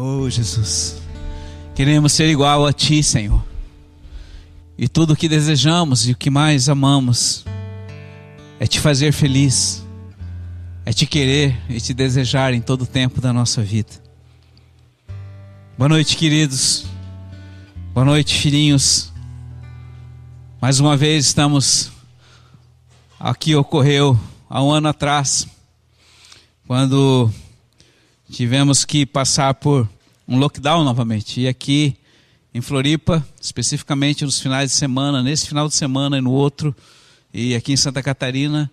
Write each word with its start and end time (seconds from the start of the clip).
Oh, 0.00 0.30
Jesus. 0.30 1.02
Queremos 1.74 2.12
ser 2.12 2.28
igual 2.28 2.64
a 2.64 2.72
Ti, 2.72 3.02
Senhor. 3.02 3.44
E 4.78 4.86
tudo 4.86 5.12
o 5.12 5.16
que 5.16 5.28
desejamos 5.28 6.06
e 6.06 6.12
o 6.12 6.16
que 6.16 6.30
mais 6.30 6.68
amamos 6.68 7.44
é 8.60 8.66
te 8.68 8.78
fazer 8.78 9.10
feliz, 9.10 9.84
é 10.86 10.92
te 10.92 11.04
querer 11.04 11.60
e 11.68 11.80
te 11.80 11.92
desejar 11.92 12.54
em 12.54 12.60
todo 12.60 12.82
o 12.82 12.86
tempo 12.86 13.20
da 13.20 13.32
nossa 13.32 13.60
vida. 13.60 13.90
Boa 15.76 15.88
noite, 15.88 16.16
queridos. 16.16 16.86
Boa 17.92 18.04
noite, 18.04 18.38
filhinhos. 18.38 19.12
Mais 20.60 20.78
uma 20.78 20.96
vez 20.96 21.26
estamos 21.26 21.90
aqui 23.18 23.52
ocorreu 23.56 24.16
há 24.48 24.62
um 24.62 24.70
ano 24.70 24.90
atrás, 24.90 25.48
quando 26.68 27.32
tivemos 28.30 28.84
que 28.84 29.06
passar 29.06 29.54
por 29.54 29.88
um 30.26 30.38
lockdown 30.38 30.84
novamente. 30.84 31.40
E 31.40 31.48
aqui 31.48 31.96
em 32.52 32.60
Floripa, 32.60 33.26
especificamente 33.40 34.24
nos 34.24 34.40
finais 34.40 34.70
de 34.70 34.76
semana, 34.76 35.22
nesse 35.22 35.46
final 35.46 35.68
de 35.68 35.74
semana 35.74 36.18
e 36.18 36.20
no 36.20 36.30
outro, 36.30 36.74
e 37.32 37.54
aqui 37.54 37.72
em 37.72 37.76
Santa 37.76 38.02
Catarina, 38.02 38.70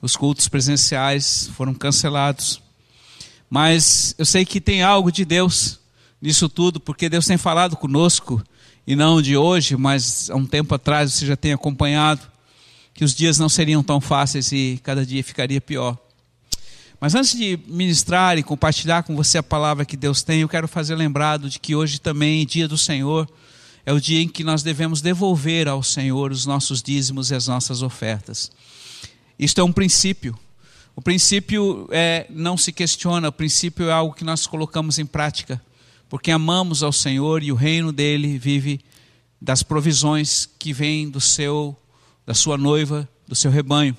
os 0.00 0.16
cultos 0.16 0.48
presenciais 0.48 1.50
foram 1.54 1.74
cancelados. 1.74 2.60
Mas 3.48 4.14
eu 4.18 4.24
sei 4.24 4.44
que 4.44 4.60
tem 4.60 4.82
algo 4.82 5.10
de 5.10 5.24
Deus 5.24 5.78
nisso 6.20 6.48
tudo, 6.48 6.80
porque 6.80 7.08
Deus 7.08 7.26
tem 7.26 7.36
falado 7.36 7.76
conosco, 7.76 8.42
e 8.86 8.94
não 8.94 9.20
de 9.20 9.36
hoje, 9.36 9.76
mas 9.76 10.30
há 10.30 10.36
um 10.36 10.46
tempo 10.46 10.74
atrás 10.74 11.12
você 11.12 11.26
já 11.26 11.36
tem 11.36 11.52
acompanhado, 11.52 12.22
que 12.94 13.04
os 13.04 13.14
dias 13.14 13.38
não 13.38 13.48
seriam 13.48 13.82
tão 13.82 14.00
fáceis 14.00 14.52
e 14.52 14.80
cada 14.82 15.04
dia 15.04 15.22
ficaria 15.22 15.60
pior. 15.60 15.98
Mas 16.98 17.14
antes 17.14 17.36
de 17.36 17.58
ministrar 17.66 18.38
e 18.38 18.42
compartilhar 18.42 19.02
com 19.02 19.14
você 19.14 19.36
a 19.38 19.42
palavra 19.42 19.84
que 19.84 19.96
Deus 19.96 20.22
tem, 20.22 20.40
eu 20.40 20.48
quero 20.48 20.66
fazer 20.66 20.94
lembrado 20.94 21.50
de 21.50 21.58
que 21.58 21.74
hoje 21.74 22.00
também, 22.00 22.46
dia 22.46 22.66
do 22.66 22.78
Senhor, 22.78 23.28
é 23.84 23.92
o 23.92 24.00
dia 24.00 24.22
em 24.22 24.28
que 24.28 24.42
nós 24.42 24.62
devemos 24.62 25.02
devolver 25.02 25.68
ao 25.68 25.82
Senhor 25.82 26.32
os 26.32 26.46
nossos 26.46 26.82
dízimos 26.82 27.30
e 27.30 27.34
as 27.34 27.46
nossas 27.46 27.82
ofertas. 27.82 28.50
Isto 29.38 29.60
é 29.60 29.64
um 29.64 29.72
princípio. 29.72 30.38
O 30.94 31.02
princípio 31.02 31.86
é, 31.90 32.26
não 32.30 32.56
se 32.56 32.72
questiona, 32.72 33.28
o 33.28 33.32
princípio 33.32 33.90
é 33.90 33.92
algo 33.92 34.14
que 34.14 34.24
nós 34.24 34.46
colocamos 34.46 34.98
em 34.98 35.04
prática, 35.04 35.60
porque 36.08 36.30
amamos 36.30 36.82
ao 36.82 36.92
Senhor 36.92 37.42
e 37.42 37.52
o 37.52 37.54
reino 37.54 37.92
dele 37.92 38.38
vive 38.38 38.80
das 39.40 39.62
provisões 39.62 40.48
que 40.58 40.72
vêm 40.72 41.10
do 41.10 41.20
seu, 41.20 41.76
da 42.24 42.32
sua 42.32 42.56
noiva, 42.56 43.06
do 43.28 43.34
seu 43.34 43.50
rebanho. 43.50 43.94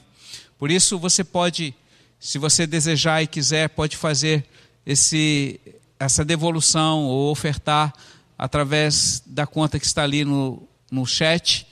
Por 0.58 0.72
isso 0.72 0.98
você 0.98 1.23
pode 1.23 1.76
se 2.20 2.38
você 2.38 2.66
desejar 2.66 3.22
e 3.22 3.28
quiser, 3.28 3.70
pode 3.70 3.96
fazer 3.96 4.46
esse, 4.86 5.60
essa 6.00 6.26
devolução 6.26 7.06
ou 7.06 7.32
ofertar 7.32 7.94
através 8.38 9.22
da 9.26 9.46
conta 9.46 9.80
que 9.80 9.86
está 9.86 10.04
ali 10.04 10.23
no, 10.23 10.68
no 10.92 11.06
chat 11.06 11.68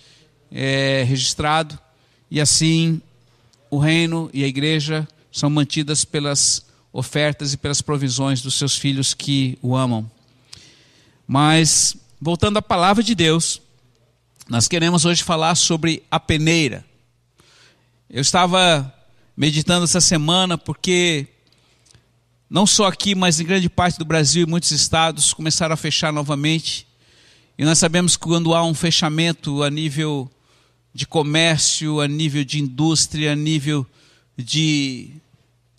é, 0.52 1.04
registrado. 1.08 1.78
E 2.30 2.40
assim 2.40 3.02
o 3.70 3.78
reino 3.78 4.30
e 4.34 4.44
a 4.44 4.48
igreja 4.48 5.08
são 5.32 5.50
mantidas 5.50 6.06
pelas 6.06 6.66
ofertas 6.94 7.52
e 7.52 7.58
pelas 7.58 7.82
provisões 7.82 8.42
dos 8.42 8.54
seus 8.56 8.78
filhos 8.78 9.14
que 9.14 9.58
o 9.62 9.76
amam. 9.76 10.10
Mas, 11.28 11.98
voltando 12.22 12.58
à 12.58 12.62
palavra 12.62 13.04
de 13.04 13.14
Deus, 13.14 13.62
nós 14.48 14.68
queremos 14.68 15.04
hoje 15.04 15.24
falar 15.24 15.56
sobre 15.56 16.04
a 16.10 16.20
peneira. 16.20 16.86
Eu 18.10 18.22
estava 18.22 18.95
meditando 19.36 19.84
essa 19.84 20.00
semana, 20.00 20.58
porque 20.58 21.28
não 22.50 22.66
só 22.66 22.88
aqui, 22.88 23.14
mas 23.14 23.40
em 23.40 23.46
grande 23.46 23.70
parte 23.70 24.00
do 24.00 24.06
Brasil 24.06 24.44
e 24.44 24.50
muitos 24.50 24.72
estados 24.72 25.34
começaram 25.34 25.74
a 25.74 25.78
fechar 25.78 26.14
novamente. 26.14 26.88
E 27.58 27.66
nós 27.66 27.80
sabemos 27.80 28.16
que 28.16 28.24
quando 28.24 28.54
há 28.54 28.64
um 28.64 28.74
fechamento 28.74 29.64
a 29.64 29.70
nível 29.70 30.30
de 30.94 31.06
comércio, 31.06 32.00
a 32.00 32.08
nível 32.08 32.46
de 32.46 32.60
indústria, 32.60 33.34
a 33.34 33.36
nível 33.36 33.86
de, 34.38 35.12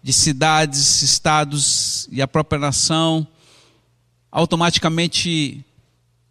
de 0.03 0.13
cidades, 0.13 1.03
estados 1.03 2.09
e 2.11 2.21
a 2.21 2.29
própria 2.29 2.59
nação, 2.59 3.27
automaticamente 4.31 5.65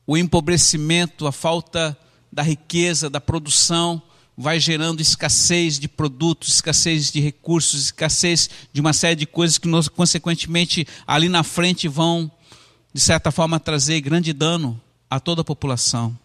o 0.05 0.15
empobrecimento, 0.15 1.25
a 1.25 1.31
falta 1.31 1.97
da 2.31 2.43
riqueza, 2.43 3.09
da 3.09 3.19
produção, 3.19 4.01
vai 4.37 4.59
gerando 4.59 5.01
escassez 5.01 5.79
de 5.79 5.87
produtos, 5.87 6.55
escassez 6.55 7.11
de 7.11 7.19
recursos, 7.21 7.85
escassez 7.85 8.49
de 8.73 8.81
uma 8.81 8.91
série 8.91 9.15
de 9.15 9.25
coisas 9.25 9.57
que, 9.57 9.67
nós, 9.67 9.87
consequentemente, 9.87 10.85
ali 11.07 11.29
na 11.29 11.43
frente 11.43 11.87
vão, 11.87 12.29
de 12.93 12.99
certa 12.99 13.31
forma, 13.31 13.59
trazer 13.59 14.01
grande 14.01 14.33
dano 14.33 14.79
a 15.09 15.19
toda 15.19 15.41
a 15.41 15.45
população. 15.45 16.17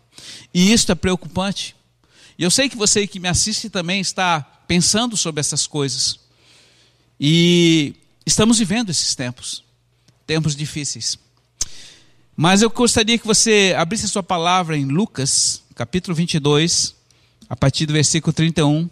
E 0.53 0.73
isso 0.73 0.91
é 0.91 0.95
preocupante. 0.95 1.77
E 2.39 2.43
eu 2.43 2.51
sei 2.51 2.69
que 2.69 2.77
você 2.77 3.07
que 3.07 3.21
me 3.21 3.29
assiste 3.29 3.71
também 3.71 4.01
está 4.01 4.41
pensando 4.67 5.17
sobre 5.17 5.41
essas 5.41 5.67
coisas. 5.67 6.19
E 7.19 7.95
estamos 8.27 8.59
vivendo 8.59 8.91
esses 8.91 9.15
tempos, 9.15 9.63
tempos 10.27 10.57
difíceis. 10.57 11.19
Mas 12.37 12.63
eu 12.63 12.71
gostaria 12.71 13.19
que 13.19 13.27
você 13.27 13.75
abrisse 13.77 14.07
a 14.07 14.09
sua 14.09 14.23
palavra 14.23 14.77
em 14.77 14.87
Lucas, 14.87 15.63
capítulo 15.75 16.15
22, 16.15 16.95
a 17.51 17.57
partir 17.57 17.85
do 17.85 17.93
versículo 17.93 18.33
31, 18.33 18.89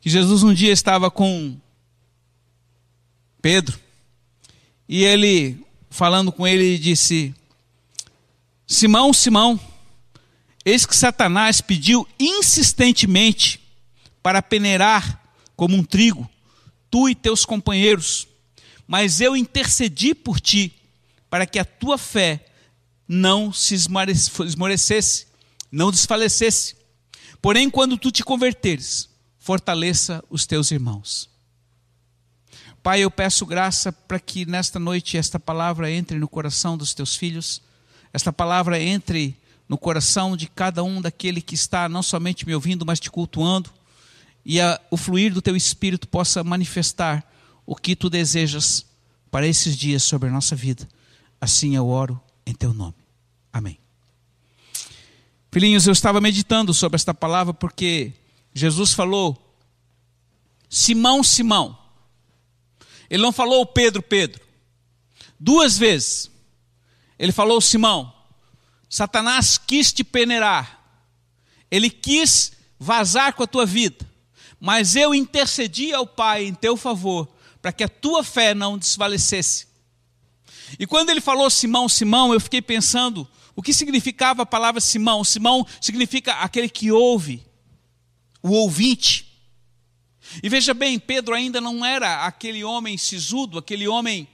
que 0.00 0.10
Jesus 0.10 0.42
um 0.42 0.52
dia 0.52 0.72
estava 0.72 1.08
com 1.08 1.56
Pedro, 3.40 3.78
e 4.88 5.04
ele, 5.04 5.64
falando 5.88 6.32
com 6.32 6.44
ele, 6.44 6.76
disse: 6.76 7.32
Simão, 8.66 9.12
Simão, 9.12 9.58
eis 10.64 10.84
que 10.84 10.96
Satanás 10.96 11.60
pediu 11.60 12.08
insistentemente 12.18 13.60
para 14.20 14.42
peneirar 14.42 15.22
como 15.54 15.76
um 15.76 15.84
trigo, 15.84 16.28
tu 16.90 17.08
e 17.08 17.14
teus 17.14 17.44
companheiros, 17.44 18.26
mas 18.84 19.20
eu 19.20 19.36
intercedi 19.36 20.12
por 20.12 20.40
ti, 20.40 20.74
para 21.30 21.46
que 21.46 21.60
a 21.60 21.64
tua 21.64 21.96
fé 21.96 22.44
não 23.06 23.52
se 23.52 23.74
esmorecesse, 23.76 25.28
não 25.70 25.92
desfalecesse. 25.92 26.79
Porém, 27.40 27.70
quando 27.70 27.96
tu 27.96 28.10
te 28.10 28.22
converteres, 28.22 29.08
fortaleça 29.38 30.22
os 30.28 30.46
teus 30.46 30.70
irmãos. 30.70 31.30
Pai, 32.82 33.00
eu 33.00 33.10
peço 33.10 33.44
graça 33.44 33.92
para 33.92 34.18
que 34.18 34.46
nesta 34.46 34.78
noite 34.78 35.16
esta 35.16 35.38
palavra 35.38 35.90
entre 35.90 36.18
no 36.18 36.28
coração 36.28 36.76
dos 36.76 36.94
teus 36.94 37.14
filhos, 37.14 37.62
esta 38.12 38.32
palavra 38.32 38.80
entre 38.80 39.36
no 39.68 39.78
coração 39.78 40.36
de 40.36 40.48
cada 40.48 40.82
um 40.82 41.00
daquele 41.00 41.40
que 41.40 41.54
está 41.54 41.88
não 41.88 42.02
somente 42.02 42.46
me 42.46 42.54
ouvindo, 42.54 42.84
mas 42.84 42.98
te 42.98 43.10
cultuando, 43.10 43.70
e 44.44 44.60
a, 44.60 44.80
o 44.90 44.96
fluir 44.96 45.32
do 45.32 45.42
teu 45.42 45.54
espírito 45.54 46.08
possa 46.08 46.42
manifestar 46.42 47.24
o 47.66 47.76
que 47.76 47.94
tu 47.94 48.10
desejas 48.10 48.86
para 49.30 49.46
esses 49.46 49.76
dias 49.76 50.02
sobre 50.02 50.28
a 50.28 50.32
nossa 50.32 50.56
vida. 50.56 50.88
Assim 51.40 51.76
eu 51.76 51.86
oro 51.86 52.20
em 52.44 52.54
teu 52.54 52.74
nome. 52.74 52.96
Amém. 53.52 53.78
Filhinhos, 55.52 55.86
eu 55.86 55.92
estava 55.92 56.20
meditando 56.20 56.72
sobre 56.72 56.94
esta 56.96 57.12
palavra 57.12 57.52
porque 57.52 58.12
Jesus 58.54 58.92
falou: 58.92 59.56
Simão, 60.68 61.22
Simão. 61.24 61.76
Ele 63.08 63.22
não 63.22 63.32
falou 63.32 63.66
Pedro, 63.66 64.00
Pedro. 64.00 64.40
Duas 65.38 65.76
vezes. 65.76 66.30
Ele 67.18 67.32
falou: 67.32 67.60
Simão, 67.60 68.12
Satanás 68.88 69.58
quis 69.58 69.92
te 69.92 70.04
peneirar. 70.04 70.78
Ele 71.68 71.90
quis 71.90 72.52
vazar 72.78 73.34
com 73.34 73.42
a 73.42 73.46
tua 73.46 73.66
vida. 73.66 74.08
Mas 74.60 74.94
eu 74.94 75.14
intercedi 75.14 75.92
ao 75.92 76.06
Pai 76.06 76.44
em 76.44 76.54
teu 76.54 76.76
favor, 76.76 77.28
para 77.60 77.72
que 77.72 77.82
a 77.82 77.88
tua 77.88 78.22
fé 78.22 78.54
não 78.54 78.78
desvalecesse. 78.78 79.66
E 80.78 80.86
quando 80.86 81.10
ele 81.10 81.20
falou 81.20 81.50
Simão, 81.50 81.88
Simão, 81.88 82.32
eu 82.32 82.40
fiquei 82.40 82.62
pensando 82.62 83.26
o 83.60 83.62
que 83.62 83.74
significava 83.74 84.44
a 84.44 84.46
palavra 84.46 84.80
Simão? 84.80 85.22
Simão 85.22 85.66
significa 85.82 86.32
aquele 86.32 86.66
que 86.66 86.90
ouve, 86.90 87.46
o 88.42 88.52
ouvinte. 88.52 89.38
E 90.42 90.48
veja 90.48 90.72
bem, 90.72 90.98
Pedro 90.98 91.34
ainda 91.34 91.60
não 91.60 91.84
era 91.84 92.24
aquele 92.24 92.64
homem 92.64 92.96
sisudo, 92.96 93.58
aquele 93.58 93.86
homem 93.86 94.26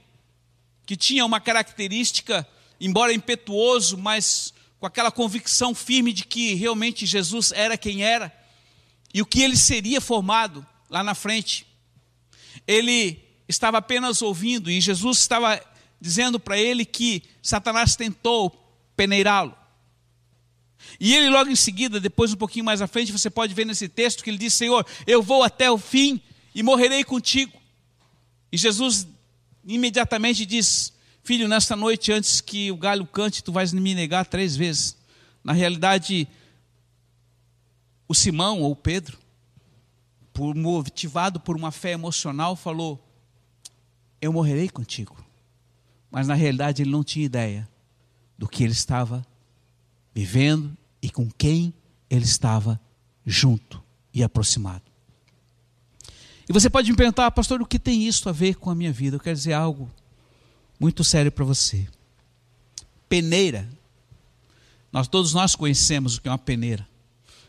que 0.85 0.95
tinha 0.95 1.25
uma 1.25 1.41
característica, 1.41 2.47
embora 2.79 3.11
impetuoso, 3.11 3.97
mas 3.97 4.53
com 4.79 4.85
aquela 4.85 5.11
convicção 5.11 5.75
firme 5.75 6.13
de 6.13 6.23
que 6.23 6.53
realmente 6.53 7.05
Jesus 7.05 7.51
era 7.51 7.77
quem 7.77 8.05
era 8.05 8.33
e 9.13 9.21
o 9.21 9.25
que 9.25 9.41
ele 9.41 9.57
seria 9.57 9.99
formado 9.99 10.65
lá 10.89 11.03
na 11.03 11.13
frente. 11.13 11.67
Ele 12.65 13.21
estava 13.45 13.79
apenas 13.79 14.21
ouvindo 14.21 14.71
e 14.71 14.79
Jesus 14.79 15.17
estava 15.17 15.61
dizendo 15.99 16.39
para 16.39 16.57
ele 16.57 16.85
que 16.85 17.23
Satanás 17.41 17.93
tentou 17.97 18.63
peneirá-lo. 18.97 19.55
E 20.99 21.13
ele 21.15 21.29
logo 21.29 21.49
em 21.49 21.55
seguida, 21.55 21.99
depois 21.99 22.33
um 22.33 22.37
pouquinho 22.37 22.65
mais 22.65 22.81
à 22.81 22.87
frente, 22.87 23.11
você 23.11 23.29
pode 23.29 23.53
ver 23.53 23.65
nesse 23.65 23.87
texto 23.87 24.23
que 24.23 24.29
ele 24.29 24.37
diz: 24.37 24.53
Senhor, 24.53 24.85
eu 25.05 25.21
vou 25.21 25.43
até 25.43 25.69
o 25.69 25.77
fim 25.77 26.19
e 26.53 26.63
morrerei 26.63 27.03
contigo. 27.03 27.53
E 28.51 28.57
Jesus 28.57 29.07
imediatamente 29.65 30.45
diz: 30.45 30.91
Filho, 31.23 31.47
nesta 31.47 31.75
noite, 31.75 32.11
antes 32.11 32.41
que 32.41 32.71
o 32.71 32.77
galho 32.77 33.05
cante, 33.05 33.43
tu 33.43 33.51
vais 33.51 33.71
me 33.71 33.93
negar 33.93 34.25
três 34.25 34.55
vezes. 34.55 34.97
Na 35.43 35.53
realidade, 35.53 36.27
o 38.07 38.13
Simão 38.15 38.61
ou 38.61 38.75
Pedro, 38.75 39.17
por, 40.33 40.55
motivado 40.55 41.39
por 41.39 41.55
uma 41.55 41.71
fé 41.71 41.91
emocional, 41.91 42.55
falou: 42.55 43.03
Eu 44.19 44.33
morrerei 44.33 44.69
contigo. 44.69 45.15
Mas 46.09 46.27
na 46.27 46.33
realidade 46.33 46.81
ele 46.81 46.89
não 46.89 47.03
tinha 47.03 47.25
ideia 47.25 47.69
do 48.37 48.47
que 48.47 48.63
ele 48.63 48.73
estava 48.73 49.25
vivendo 50.13 50.75
e 51.01 51.09
com 51.09 51.29
quem 51.29 51.73
ele 52.09 52.25
estava 52.25 52.79
junto 53.25 53.83
e 54.13 54.23
aproximado. 54.23 54.83
E 56.49 56.53
você 56.53 56.69
pode 56.69 56.89
me 56.89 56.97
perguntar, 56.97 57.29
pastor, 57.31 57.61
o 57.61 57.65
que 57.65 57.77
tem 57.77 58.07
isso 58.07 58.29
a 58.29 58.31
ver 58.31 58.55
com 58.55 58.69
a 58.69 58.75
minha 58.75 58.91
vida? 58.91 59.17
Eu 59.17 59.19
quero 59.19 59.35
dizer 59.35 59.53
algo 59.53 59.91
muito 60.79 61.03
sério 61.03 61.31
para 61.31 61.43
você. 61.43 61.87
Peneira. 63.09 63.67
Nós 64.91 65.07
todos 65.07 65.33
nós 65.33 65.55
conhecemos 65.55 66.15
o 66.15 66.21
que 66.21 66.29
é 66.29 66.31
uma 66.31 66.37
peneira. 66.37 66.87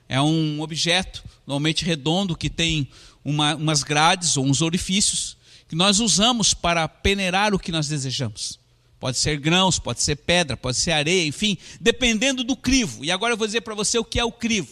É 0.08 0.20
um 0.20 0.61
objeto 0.61 1.23
normalmente 1.46 1.84
redondo 1.84 2.37
que 2.37 2.50
tem 2.50 2.88
uma, 3.25 3.55
umas 3.55 3.82
grades 3.82 4.37
ou 4.37 4.44
uns 4.44 4.62
orifícios 4.62 5.37
que 5.69 5.76
nós 5.76 6.00
usamos 6.00 6.55
para 6.55 6.88
peneirar 6.88 7.55
o 7.55 7.58
que 7.58 7.70
nós 7.70 7.87
desejamos. 7.87 8.58
Pode 9.00 9.16
ser 9.18 9.38
grãos, 9.38 9.78
pode 9.78 10.02
ser 10.02 10.16
pedra, 10.16 10.56
pode 10.56 10.76
ser 10.76 10.92
areia, 10.92 11.26
enfim, 11.26 11.56
dependendo 11.80 12.42
do 12.42 12.56
crivo. 12.56 13.04
E 13.04 13.12
agora 13.12 13.34
eu 13.34 13.36
vou 13.36 13.46
dizer 13.46 13.60
para 13.60 13.74
você 13.74 13.98
o 13.98 14.04
que 14.04 14.18
é 14.18 14.24
o 14.24 14.32
crivo. 14.32 14.68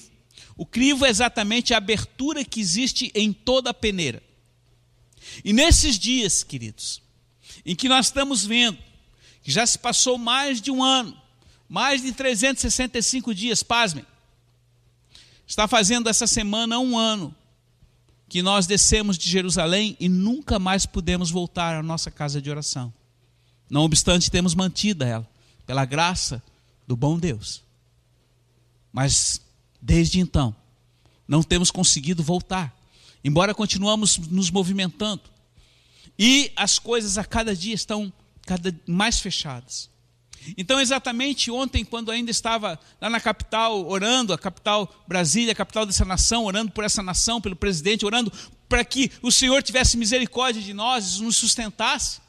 O 0.57 0.67
crivo 0.67 1.05
é 1.05 1.11
exatamente 1.11 1.73
a 1.73 1.77
abertura 1.77 2.45
que 2.45 2.61
existe 2.61 3.13
em 3.15 3.33
toda 3.33 3.71
a 3.71 3.75
peneira. 3.75 4.23
E 5.45 5.53
nesses 5.53 5.99
dias, 5.99 6.43
queridos, 6.43 7.03
em 7.65 7.75
que 7.75 7.89
nós 7.89 8.07
estamos 8.07 8.45
vendo 8.45 8.79
que 9.43 9.53
já 9.53 9.65
se 9.67 9.79
passou 9.79 10.19
mais 10.19 10.61
de 10.61 10.71
um 10.71 10.83
ano, 10.83 11.17
mais 11.69 12.03
de 12.03 12.11
365 12.13 13.35
dias, 13.35 13.63
pasmem, 13.63 14.05
está 15.47 15.69
fazendo 15.69 16.09
essa 16.09 16.27
semana 16.27 16.79
um 16.79 16.99
ano 16.99 17.35
que 18.29 18.43
nós 18.43 18.67
descemos 18.67 19.17
de 19.17 19.31
Jerusalém 19.31 19.97
e 20.01 20.09
nunca 20.09 20.59
mais 20.59 20.85
pudemos 20.85 21.31
voltar 21.31 21.77
à 21.77 21.83
nossa 21.83 22.11
casa 22.11 22.43
de 22.43 22.51
oração. 22.51 22.93
Não 23.69 23.83
obstante, 23.83 24.31
temos 24.31 24.55
mantido 24.55 25.05
ela, 25.05 25.29
pela 25.67 25.85
graça 25.85 26.43
do 26.87 26.97
bom 26.97 27.19
Deus. 27.19 27.63
Mas, 28.93 29.41
desde 29.81 30.21
então, 30.21 30.55
não 31.27 31.43
temos 31.43 31.71
conseguido 31.71 32.23
voltar, 32.23 32.75
embora 33.25 33.55
continuamos 33.55 34.17
nos 34.19 34.51
movimentando. 34.51 35.23
E 36.19 36.53
as 36.57 36.79
coisas 36.79 37.19
a 37.19 37.25
cada 37.25 37.55
dia 37.55 37.75
estão 37.75 38.13
cada 38.43 38.75
mais 38.87 39.19
fechadas. 39.19 39.91
Então, 40.57 40.81
exatamente 40.81 41.51
ontem, 41.51 41.85
quando 41.85 42.11
ainda 42.11 42.31
estava 42.31 42.79
lá 43.01 43.11
na 43.11 43.21
capital 43.21 43.87
orando, 43.89 44.33
a 44.33 44.39
capital 44.39 45.05
Brasília, 45.09 45.53
a 45.53 45.57
capital 45.57 45.85
dessa 45.85 46.05
nação, 46.05 46.45
orando 46.45 46.71
por 46.71 46.85
essa 46.85 47.03
nação, 47.03 47.41
pelo 47.41 47.57
presidente, 47.57 48.07
orando 48.07 48.33
para 48.69 48.85
que 48.85 49.11
o 49.23 49.33
Senhor 49.33 49.63
tivesse 49.63 49.97
misericórdia 49.97 50.63
de 50.63 50.73
nós, 50.73 51.19
nos 51.19 51.37
sustentasse. 51.37 52.21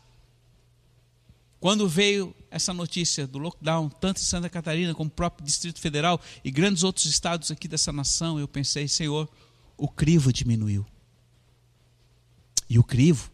Quando 1.60 1.88
veio 1.90 2.36
essa 2.52 2.74
notícia 2.74 3.26
do 3.26 3.40
lockdown, 3.40 3.90
tanto 3.90 4.22
em 4.22 4.24
Santa 4.24 4.50
Catarina 4.50 4.94
como 4.94 5.06
no 5.06 5.12
próprio 5.12 5.46
Distrito 5.46 5.80
Federal 5.80 6.22
e 6.44 6.52
grandes 6.52 6.84
outros 6.84 7.06
estados 7.06 7.50
aqui 7.50 7.68
dessa 7.68 7.92
nação, 7.92 8.40
eu 8.40 8.48
pensei, 8.48 8.88
Senhor, 8.88 9.28
o 9.76 9.88
crivo 9.88 10.32
diminuiu. 10.32 10.86
E 12.70 12.78
o 12.78 12.84
crivo 12.84 13.32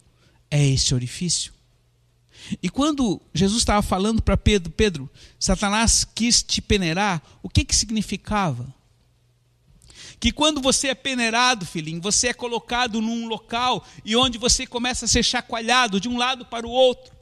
é 0.49 0.65
esse 0.65 0.93
orifício. 0.93 1.51
E 2.61 2.69
quando 2.69 3.21
Jesus 3.33 3.59
estava 3.59 3.81
falando 3.81 4.21
para 4.21 4.37
Pedro, 4.37 4.71
Pedro, 4.71 5.09
Satanás 5.39 6.03
quis 6.03 6.41
te 6.41 6.61
peneirar, 6.61 7.21
o 7.41 7.49
que 7.49 7.65
que 7.65 7.75
significava? 7.75 8.73
Que 10.19 10.31
quando 10.31 10.61
você 10.61 10.89
é 10.89 10.95
peneirado, 10.95 11.65
filhinho, 11.65 12.01
você 12.01 12.29
é 12.29 12.33
colocado 12.33 13.01
num 13.01 13.27
local 13.27 13.85
e 14.05 14.15
onde 14.15 14.37
você 14.37 14.65
começa 14.65 15.05
a 15.05 15.07
ser 15.07 15.23
chacoalhado 15.23 15.99
de 15.99 16.07
um 16.07 16.17
lado 16.17 16.45
para 16.45 16.65
o 16.65 16.71
outro 16.71 17.13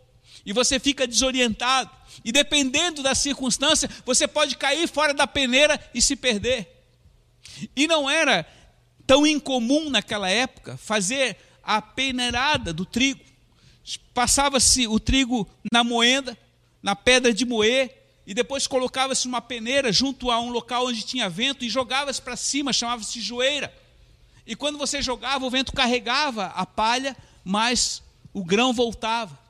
e 0.46 0.54
você 0.54 0.80
fica 0.80 1.08
desorientado. 1.08 1.90
E 2.24 2.32
dependendo 2.32 3.02
da 3.02 3.16
circunstância, 3.16 3.90
você 4.06 4.28
pode 4.28 4.58
cair 4.58 4.88
fora 4.88 5.14
da 5.14 5.28
peneira 5.28 5.80
e 5.94 6.02
se 6.02 6.16
perder. 6.16 6.68
E 7.76 7.88
não 7.88 8.10
era 8.10 8.46
tão 9.06 9.26
incomum 9.26 9.90
naquela 9.90 10.30
época 10.30 10.78
fazer 10.78 11.38
a 11.64 11.82
peneirada 11.82 12.74
do 12.74 12.86
trigo. 12.86 13.22
Passava-se 14.14 14.88
o 14.88 15.00
trigo 15.00 15.48
na 15.72 15.84
moenda, 15.84 16.38
na 16.82 16.96
pedra 16.96 17.34
de 17.34 17.46
moer, 17.46 17.98
e 18.26 18.34
depois 18.34 18.68
colocava-se 18.68 19.28
uma 19.28 19.42
peneira 19.42 19.92
junto 19.92 20.30
a 20.30 20.40
um 20.40 20.50
local 20.50 20.86
onde 20.88 21.04
tinha 21.04 21.30
vento 21.30 21.66
e 21.66 21.70
jogava-se 21.70 22.22
para 22.22 22.36
cima, 22.36 22.72
chamava-se 22.72 23.20
joeira. 23.20 23.74
E 24.46 24.56
quando 24.56 24.78
você 24.78 25.02
jogava, 25.02 25.46
o 25.46 25.50
vento 25.50 25.74
carregava 25.74 26.46
a 26.48 26.66
palha, 26.66 27.16
mas 27.44 28.02
o 28.34 28.44
grão 28.44 28.74
voltava. 28.74 29.41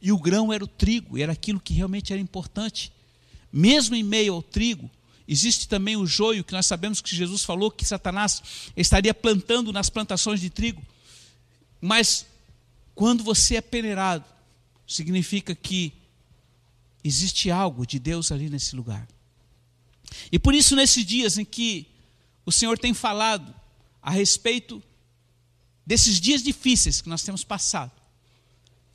E 0.00 0.12
o 0.12 0.18
grão 0.18 0.52
era 0.52 0.62
o 0.62 0.68
trigo, 0.68 1.18
era 1.18 1.32
aquilo 1.32 1.60
que 1.60 1.74
realmente 1.74 2.12
era 2.12 2.20
importante. 2.20 2.92
Mesmo 3.52 3.94
em 3.94 4.02
meio 4.02 4.34
ao 4.34 4.42
trigo, 4.42 4.90
existe 5.26 5.68
também 5.68 5.96
o 5.96 6.06
joio, 6.06 6.44
que 6.44 6.52
nós 6.52 6.66
sabemos 6.66 7.00
que 7.00 7.14
Jesus 7.14 7.42
falou 7.44 7.70
que 7.70 7.84
Satanás 7.84 8.42
estaria 8.76 9.14
plantando 9.14 9.72
nas 9.72 9.88
plantações 9.88 10.40
de 10.40 10.50
trigo. 10.50 10.82
Mas 11.80 12.26
quando 12.94 13.24
você 13.24 13.56
é 13.56 13.60
peneirado, 13.60 14.24
significa 14.86 15.54
que 15.54 15.92
existe 17.02 17.50
algo 17.50 17.86
de 17.86 17.98
Deus 17.98 18.30
ali 18.30 18.48
nesse 18.48 18.76
lugar. 18.76 19.06
E 20.30 20.38
por 20.38 20.54
isso, 20.54 20.76
nesses 20.76 21.04
dias 21.04 21.38
em 21.38 21.44
que 21.44 21.86
o 22.44 22.52
Senhor 22.52 22.78
tem 22.78 22.94
falado 22.94 23.54
a 24.00 24.10
respeito 24.10 24.82
desses 25.84 26.20
dias 26.20 26.42
difíceis 26.42 27.00
que 27.00 27.08
nós 27.08 27.22
temos 27.22 27.44
passado, 27.44 27.92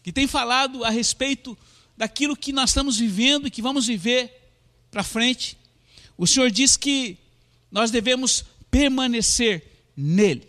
que 0.03 0.11
tem 0.11 0.27
falado 0.27 0.83
a 0.83 0.89
respeito 0.89 1.57
daquilo 1.97 2.35
que 2.35 2.51
nós 2.51 2.71
estamos 2.71 2.97
vivendo 2.97 3.47
e 3.47 3.51
que 3.51 3.61
vamos 3.61 3.87
viver 3.87 4.51
para 4.89 5.03
frente. 5.03 5.57
O 6.17 6.25
Senhor 6.25 6.49
diz 6.49 6.75
que 6.75 7.17
nós 7.71 7.91
devemos 7.91 8.45
permanecer 8.69 9.63
nele. 9.95 10.47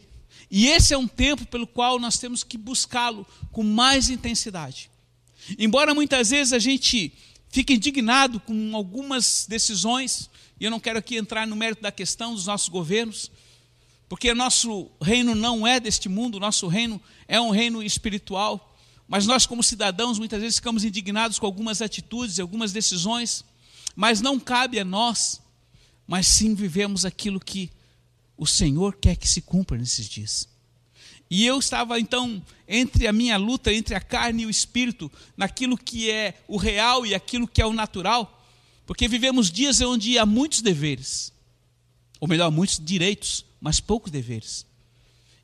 E 0.50 0.66
esse 0.68 0.92
é 0.92 0.98
um 0.98 1.08
tempo 1.08 1.46
pelo 1.46 1.66
qual 1.66 1.98
nós 1.98 2.18
temos 2.18 2.44
que 2.44 2.58
buscá-lo 2.58 3.26
com 3.50 3.62
mais 3.62 4.10
intensidade. 4.10 4.90
Embora 5.58 5.94
muitas 5.94 6.30
vezes 6.30 6.52
a 6.52 6.58
gente 6.58 7.12
fique 7.48 7.74
indignado 7.74 8.40
com 8.40 8.74
algumas 8.74 9.46
decisões, 9.48 10.30
e 10.58 10.64
eu 10.64 10.70
não 10.70 10.80
quero 10.80 10.98
aqui 10.98 11.16
entrar 11.16 11.46
no 11.46 11.56
mérito 11.56 11.82
da 11.82 11.92
questão 11.92 12.34
dos 12.34 12.46
nossos 12.46 12.68
governos, 12.68 13.30
porque 14.08 14.34
nosso 14.34 14.90
reino 15.00 15.34
não 15.34 15.66
é 15.66 15.80
deste 15.80 16.08
mundo, 16.08 16.38
nosso 16.38 16.66
reino 16.66 17.00
é 17.26 17.40
um 17.40 17.50
reino 17.50 17.82
espiritual. 17.82 18.71
Mas 19.12 19.26
nós, 19.26 19.44
como 19.44 19.62
cidadãos, 19.62 20.18
muitas 20.18 20.40
vezes 20.40 20.56
ficamos 20.56 20.84
indignados 20.84 21.38
com 21.38 21.44
algumas 21.44 21.82
atitudes, 21.82 22.40
algumas 22.40 22.72
decisões, 22.72 23.44
mas 23.94 24.22
não 24.22 24.40
cabe 24.40 24.80
a 24.80 24.86
nós, 24.86 25.38
mas 26.06 26.26
sim 26.26 26.54
vivemos 26.54 27.04
aquilo 27.04 27.38
que 27.38 27.70
o 28.38 28.46
Senhor 28.46 28.96
quer 28.96 29.16
que 29.16 29.28
se 29.28 29.42
cumpra 29.42 29.76
nesses 29.76 30.08
dias. 30.08 30.48
E 31.28 31.44
eu 31.44 31.58
estava 31.58 32.00
então 32.00 32.42
entre 32.66 33.06
a 33.06 33.12
minha 33.12 33.36
luta 33.36 33.70
entre 33.70 33.94
a 33.94 34.00
carne 34.00 34.44
e 34.44 34.46
o 34.46 34.50
espírito, 34.50 35.12
naquilo 35.36 35.76
que 35.76 36.10
é 36.10 36.42
o 36.48 36.56
real 36.56 37.04
e 37.04 37.14
aquilo 37.14 37.46
que 37.46 37.60
é 37.60 37.66
o 37.66 37.74
natural, 37.74 38.42
porque 38.86 39.06
vivemos 39.08 39.50
dias 39.50 39.82
onde 39.82 40.18
há 40.18 40.24
muitos 40.24 40.62
deveres, 40.62 41.30
ou 42.18 42.26
melhor, 42.26 42.50
muitos 42.50 42.80
direitos, 42.82 43.44
mas 43.60 43.78
poucos 43.78 44.10
deveres. 44.10 44.64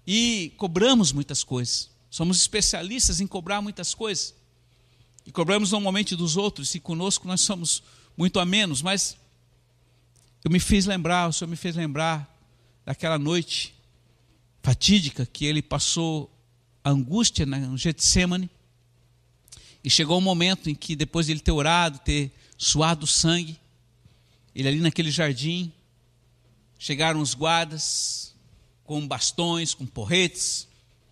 E 0.07 0.55
cobramos 0.57 1.13
muitas 1.13 1.45
coisas. 1.45 1.98
Somos 2.11 2.39
especialistas 2.41 3.21
em 3.21 3.27
cobrar 3.27 3.61
muitas 3.61 3.95
coisas. 3.95 4.35
E 5.27 5.31
cobramos 5.33 5.73
normalmente 5.73 6.17
dos 6.17 6.37
outros, 6.37 6.75
e 6.75 6.81
conosco 6.81 7.29
nós 7.29 7.41
somos 7.43 7.83
muito 8.17 8.41
a 8.41 8.45
menos, 8.45 8.81
mas 8.81 9.17
eu 10.45 10.51
me 10.51 10.61
fiz 10.61 10.87
lembrar, 10.87 11.29
o 11.29 11.33
Senhor 11.33 11.49
me 11.49 11.57
fez 11.57 11.77
lembrar 11.77 12.35
daquela 12.85 13.19
noite 13.19 13.75
fatídica 14.63 15.27
que 15.27 15.45
ele 15.45 15.61
passou 15.61 16.31
angústia 16.85 17.45
no 17.45 17.77
Getsemane. 17.77 18.49
E 19.83 19.91
chegou 19.91 20.19
um 20.19 20.23
momento 20.23 20.69
em 20.69 20.75
que, 20.75 20.97
depois 20.97 21.27
de 21.27 21.33
ele 21.33 21.41
ter 21.41 21.53
orado, 21.53 21.99
ter 22.01 22.33
suado 22.57 23.07
sangue, 23.07 23.59
ele 24.55 24.69
ali 24.69 24.81
naquele 24.81 25.11
jardim, 25.11 25.73
chegaram 26.79 27.21
os 27.21 27.35
guardas 27.35 28.35
com 28.85 29.07
bastões, 29.07 29.75
com 29.75 29.87
porretes, 29.87 30.68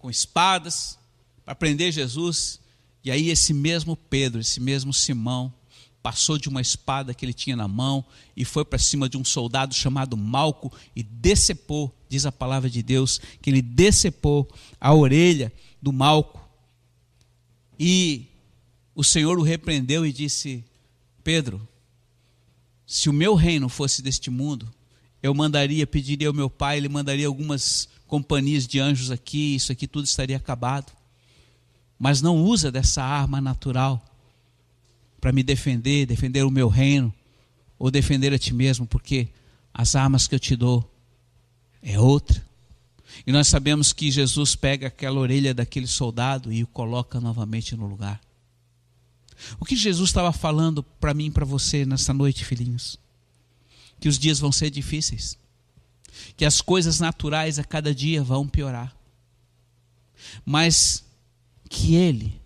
com 0.07 0.11
espadas 0.11 0.97
para 1.45 1.53
prender 1.53 1.91
Jesus. 1.91 2.61
E 3.03 3.11
aí 3.11 3.29
esse 3.29 3.53
mesmo 3.53 3.97
Pedro, 3.97 4.41
esse 4.41 4.61
mesmo 4.61 4.95
Simão, 4.95 5.53
passou 6.01 6.39
de 6.39 6.49
uma 6.49 6.61
espada 6.61 7.13
que 7.13 7.25
ele 7.25 7.33
tinha 7.33 7.57
na 7.57 7.67
mão 7.67 8.05
e 8.37 8.45
foi 8.45 8.65
para 8.65 8.79
cima 8.79 9.09
de 9.09 9.17
um 9.17 9.25
soldado 9.25 9.75
chamado 9.75 10.17
Malco 10.17 10.73
e 10.95 11.03
decepou, 11.03 11.93
diz 12.09 12.25
a 12.25 12.31
palavra 12.31 12.71
de 12.71 12.85
Deus, 12.85 13.21
que 13.43 13.51
ele 13.51 13.61
decepou 13.61 14.49
a 14.81 14.95
orelha 14.95 15.53
do 15.83 15.93
Malco. 15.93 16.41
E 17.77 18.27
o 18.95 19.03
Senhor 19.03 19.37
o 19.41 19.43
repreendeu 19.43 20.07
e 20.07 20.13
disse: 20.13 20.65
Pedro, 21.25 21.69
se 22.87 23.11
o 23.11 23.13
meu 23.13 23.35
reino 23.35 23.69
fosse 23.69 24.03
deste 24.03 24.31
mundo, 24.31 24.73
eu 25.21 25.35
mandaria, 25.35 25.85
pediria 25.85 26.29
ao 26.29 26.35
meu 26.35 26.49
pai, 26.49 26.77
ele 26.77 26.89
mandaria 26.89 27.27
algumas 27.27 27.89
companhias 28.07 28.67
de 28.67 28.79
anjos 28.79 29.11
aqui, 29.11 29.57
isso 29.57 29.73
aqui 29.73 29.87
tudo 29.87 30.05
estaria 30.05 30.37
acabado. 30.37 30.93
Mas 31.99 32.21
não 32.21 32.43
usa 32.43 32.71
dessa 32.71 33.03
arma 33.03 33.41
natural 33.41 34.05
para 35.21 35.33
me 35.33 35.43
defender, 35.43 36.07
defender 36.07 36.43
o 36.45 36.51
meu 36.51 36.69
reino, 36.69 37.13
ou 37.79 37.91
defender 37.91 38.33
a 38.33 38.39
ti 38.39 38.55
mesmo, 38.55 38.87
porque 38.87 39.29
as 39.73 39.95
armas 39.95 40.27
que 40.27 40.35
eu 40.35 40.41
te 40.41 40.55
dou 40.57 40.89
é 41.83 41.99
outra. 41.99 42.45
E 43.27 43.33
nós 43.33 43.49
sabemos 43.49 43.93
que 43.93 44.11
Jesus 44.11 44.55
pega 44.55 44.89
aquela 44.89 45.21
orelha 45.21 45.55
daquele 45.55 45.87
soldado 45.87 46.53
e 46.53 46.63
o 46.63 46.67
coloca 46.67 47.21
novamente 47.21 47.77
no 47.77 47.87
lugar. 47.87 48.21
O 49.61 49.65
que 49.65 49.77
Jesus 49.77 50.11
estava 50.11 50.33
falando 50.33 50.83
para 50.83 51.15
mim 51.15 51.27
e 51.27 51.31
para 51.31 51.45
você 51.45 51.85
nessa 51.85 52.13
noite, 52.13 52.45
filhinhos? 52.45 52.99
Que 54.01 54.09
os 54.09 54.19
dias 54.19 54.39
vão 54.39 54.51
ser 54.51 54.71
difíceis, 54.71 55.39
que 56.37 56.45
as 56.45 56.61
coisas 56.61 57.01
naturais 57.01 57.59
a 57.59 57.65
cada 57.65 57.95
dia 57.95 58.23
vão 58.23 58.47
piorar, 58.47 58.97
mas 60.45 61.05
que 61.69 61.95
Ele, 61.95 62.41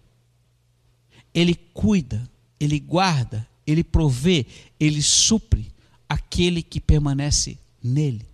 Ele 1.35 1.55
cuida, 1.55 2.29
Ele 2.59 2.79
guarda, 2.79 3.47
Ele 3.67 3.85
provê, 3.85 4.47
Ele 4.79 5.03
supre 5.03 5.73
aquele 6.09 6.63
que 6.63 6.81
permanece 6.81 7.59
nele. 7.83 8.27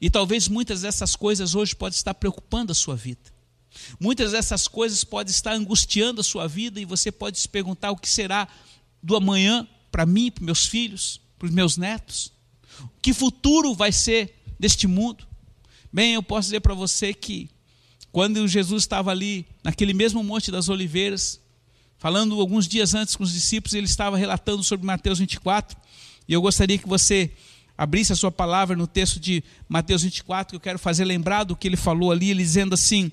E 0.00 0.08
talvez 0.08 0.48
muitas 0.48 0.82
dessas 0.82 1.14
coisas 1.16 1.54
hoje 1.54 1.74
podem 1.74 1.96
estar 1.96 2.14
preocupando 2.14 2.72
a 2.72 2.74
sua 2.74 2.96
vida. 2.96 3.34
Muitas 4.00 4.32
dessas 4.32 4.66
coisas 4.66 5.04
podem 5.04 5.30
estar 5.30 5.52
angustiando 5.52 6.20
a 6.20 6.24
sua 6.24 6.48
vida 6.48 6.80
e 6.80 6.84
você 6.84 7.12
pode 7.12 7.38
se 7.38 7.48
perguntar 7.48 7.90
o 7.90 7.96
que 7.96 8.08
será 8.08 8.48
do 9.02 9.16
amanhã 9.16 9.68
para 9.90 10.06
mim, 10.06 10.30
para 10.30 10.44
meus 10.44 10.66
filhos, 10.66 11.20
para 11.38 11.46
os 11.46 11.52
meus 11.52 11.76
netos. 11.76 12.32
Que 13.02 13.12
futuro 13.12 13.74
vai 13.74 13.92
ser 13.92 14.34
deste 14.58 14.86
mundo? 14.86 15.26
Bem, 15.92 16.14
eu 16.14 16.22
posso 16.22 16.48
dizer 16.48 16.60
para 16.60 16.74
você 16.74 17.14
que 17.14 17.48
quando 18.12 18.46
Jesus 18.48 18.82
estava 18.82 19.10
ali, 19.10 19.46
naquele 19.62 19.92
mesmo 19.92 20.22
Monte 20.24 20.50
das 20.50 20.68
Oliveiras, 20.68 21.40
falando 21.98 22.40
alguns 22.40 22.66
dias 22.66 22.94
antes 22.94 23.14
com 23.14 23.22
os 23.22 23.32
discípulos, 23.32 23.74
ele 23.74 23.86
estava 23.86 24.16
relatando 24.16 24.62
sobre 24.62 24.86
Mateus 24.86 25.18
24, 25.18 25.76
e 26.26 26.32
eu 26.32 26.40
gostaria 26.40 26.78
que 26.78 26.88
você 26.88 27.30
abrisse 27.76 28.12
a 28.12 28.16
sua 28.16 28.32
palavra 28.32 28.74
no 28.74 28.86
texto 28.86 29.20
de 29.20 29.44
Mateus 29.68 30.02
24, 30.02 30.50
que 30.50 30.56
eu 30.56 30.60
quero 30.60 30.78
fazer 30.78 31.04
lembrar 31.04 31.44
do 31.44 31.54
que 31.54 31.68
ele 31.68 31.76
falou 31.76 32.10
ali, 32.10 32.30
ele 32.30 32.42
dizendo 32.42 32.74
assim: 32.74 33.12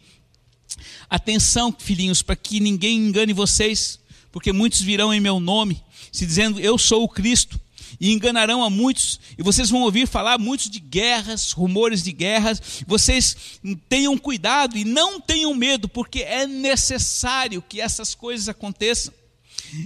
Atenção, 1.09 1.75
filhinhos, 1.77 2.21
para 2.21 2.35
que 2.35 2.59
ninguém 2.59 2.97
engane 2.97 3.33
vocês, 3.33 3.99
porque 4.31 4.51
muitos 4.51 4.81
virão 4.81 5.13
em 5.13 5.19
meu 5.19 5.39
nome, 5.39 5.83
se 6.11 6.25
dizendo 6.25 6.59
eu 6.59 6.77
sou 6.77 7.03
o 7.03 7.09
Cristo, 7.09 7.59
e 7.99 8.11
enganarão 8.11 8.63
a 8.63 8.69
muitos, 8.69 9.19
e 9.37 9.43
vocês 9.43 9.69
vão 9.69 9.81
ouvir 9.81 10.07
falar 10.07 10.37
muitos 10.37 10.69
de 10.69 10.79
guerras, 10.79 11.51
rumores 11.51 12.03
de 12.03 12.11
guerras. 12.11 12.83
Vocês 12.87 13.59
tenham 13.89 14.17
cuidado 14.17 14.77
e 14.77 14.83
não 14.83 15.19
tenham 15.19 15.53
medo, 15.53 15.87
porque 15.87 16.19
é 16.21 16.45
necessário 16.47 17.61
que 17.61 17.81
essas 17.81 18.13
coisas 18.15 18.49
aconteçam. 18.49 19.13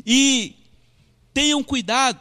E 0.06 0.56
tenham 1.34 1.64
cuidado, 1.64 2.20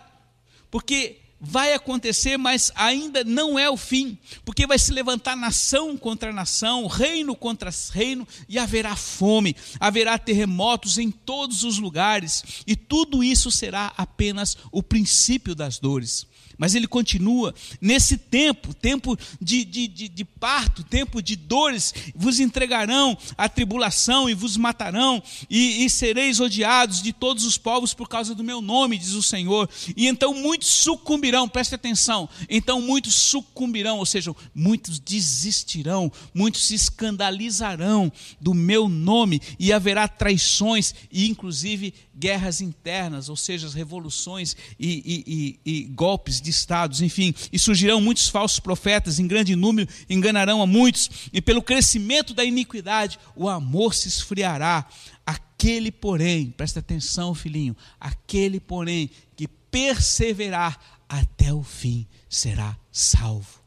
porque 0.70 1.18
vai 1.40 1.74
acontecer, 1.74 2.36
mas 2.36 2.72
ainda 2.74 3.22
não 3.22 3.58
é 3.58 3.68
o 3.68 3.76
fim, 3.76 4.18
porque 4.44 4.66
vai 4.66 4.78
se 4.78 4.92
levantar 4.92 5.36
nação 5.36 5.96
contra 5.96 6.32
nação, 6.32 6.86
reino 6.86 7.36
contra 7.36 7.70
reino, 7.92 8.26
e 8.48 8.58
haverá 8.58 8.96
fome, 8.96 9.54
haverá 9.78 10.18
terremotos 10.18 10.98
em 10.98 11.10
todos 11.10 11.62
os 11.64 11.78
lugares, 11.78 12.62
e 12.66 12.74
tudo 12.74 13.22
isso 13.22 13.50
será 13.50 13.92
apenas 13.96 14.56
o 14.72 14.82
princípio 14.82 15.54
das 15.54 15.78
dores. 15.78 16.26
Mas 16.58 16.74
ele 16.74 16.86
continua, 16.86 17.54
nesse 17.80 18.16
tempo, 18.16 18.72
tempo 18.72 19.16
de, 19.40 19.64
de, 19.64 19.86
de, 19.86 20.08
de, 20.08 20.24
parto, 20.24 20.82
tempo 20.82 21.20
de 21.20 21.36
dores, 21.36 21.92
vos 22.14 22.40
entregarão 22.40 23.16
a 23.36 23.48
tribulação 23.48 24.28
e 24.28 24.34
vos 24.34 24.56
matarão, 24.56 25.22
e, 25.50 25.84
e 25.84 25.90
sereis 25.90 26.40
odiados 26.40 27.02
de 27.02 27.12
todos 27.12 27.44
os 27.44 27.58
povos 27.58 27.92
por 27.92 28.08
causa 28.08 28.34
do 28.34 28.42
meu 28.42 28.62
nome, 28.62 28.98
diz 28.98 29.12
o 29.12 29.22
Senhor. 29.22 29.68
E 29.96 30.06
então 30.06 30.32
muitos 30.32 30.68
sucumbirão, 30.68 31.48
preste 31.48 31.74
atenção, 31.74 32.28
então 32.48 32.80
muitos 32.80 33.14
sucumbirão, 33.14 33.98
ou 33.98 34.06
seja, 34.06 34.34
muitos 34.54 34.98
desistirão, 34.98 36.10
muitos 36.34 36.66
se 36.66 36.74
escandalizarão 36.74 38.10
do 38.40 38.54
meu 38.54 38.88
nome, 38.88 39.40
e 39.58 39.72
haverá 39.72 40.08
traições, 40.08 40.94
e 41.12 41.28
inclusive 41.28 41.92
guerras 42.14 42.60
internas, 42.60 43.28
ou 43.28 43.36
seja, 43.36 43.68
revoluções 43.68 44.56
e, 44.78 44.88
e, 45.04 45.58
e, 45.66 45.80
e 45.80 45.84
golpes 45.84 46.40
de 46.46 46.50
estados, 46.50 47.02
enfim, 47.02 47.34
e 47.52 47.58
surgirão 47.58 48.00
muitos 48.00 48.28
falsos 48.28 48.58
profetas 48.58 49.18
em 49.18 49.26
grande 49.26 49.54
número, 49.54 49.88
enganarão 50.08 50.62
a 50.62 50.66
muitos, 50.66 51.10
e 51.32 51.42
pelo 51.42 51.62
crescimento 51.62 52.32
da 52.32 52.44
iniquidade, 52.44 53.18
o 53.34 53.48
amor 53.48 53.94
se 53.94 54.08
esfriará. 54.08 54.86
Aquele, 55.26 55.90
porém, 55.90 56.50
presta 56.50 56.80
atenção, 56.80 57.34
filhinho, 57.34 57.76
aquele, 58.00 58.60
porém, 58.60 59.10
que 59.36 59.48
perseverar 59.48 60.78
até 61.08 61.52
o 61.52 61.62
fim 61.62 62.06
será 62.28 62.76
salvo. 62.90 63.60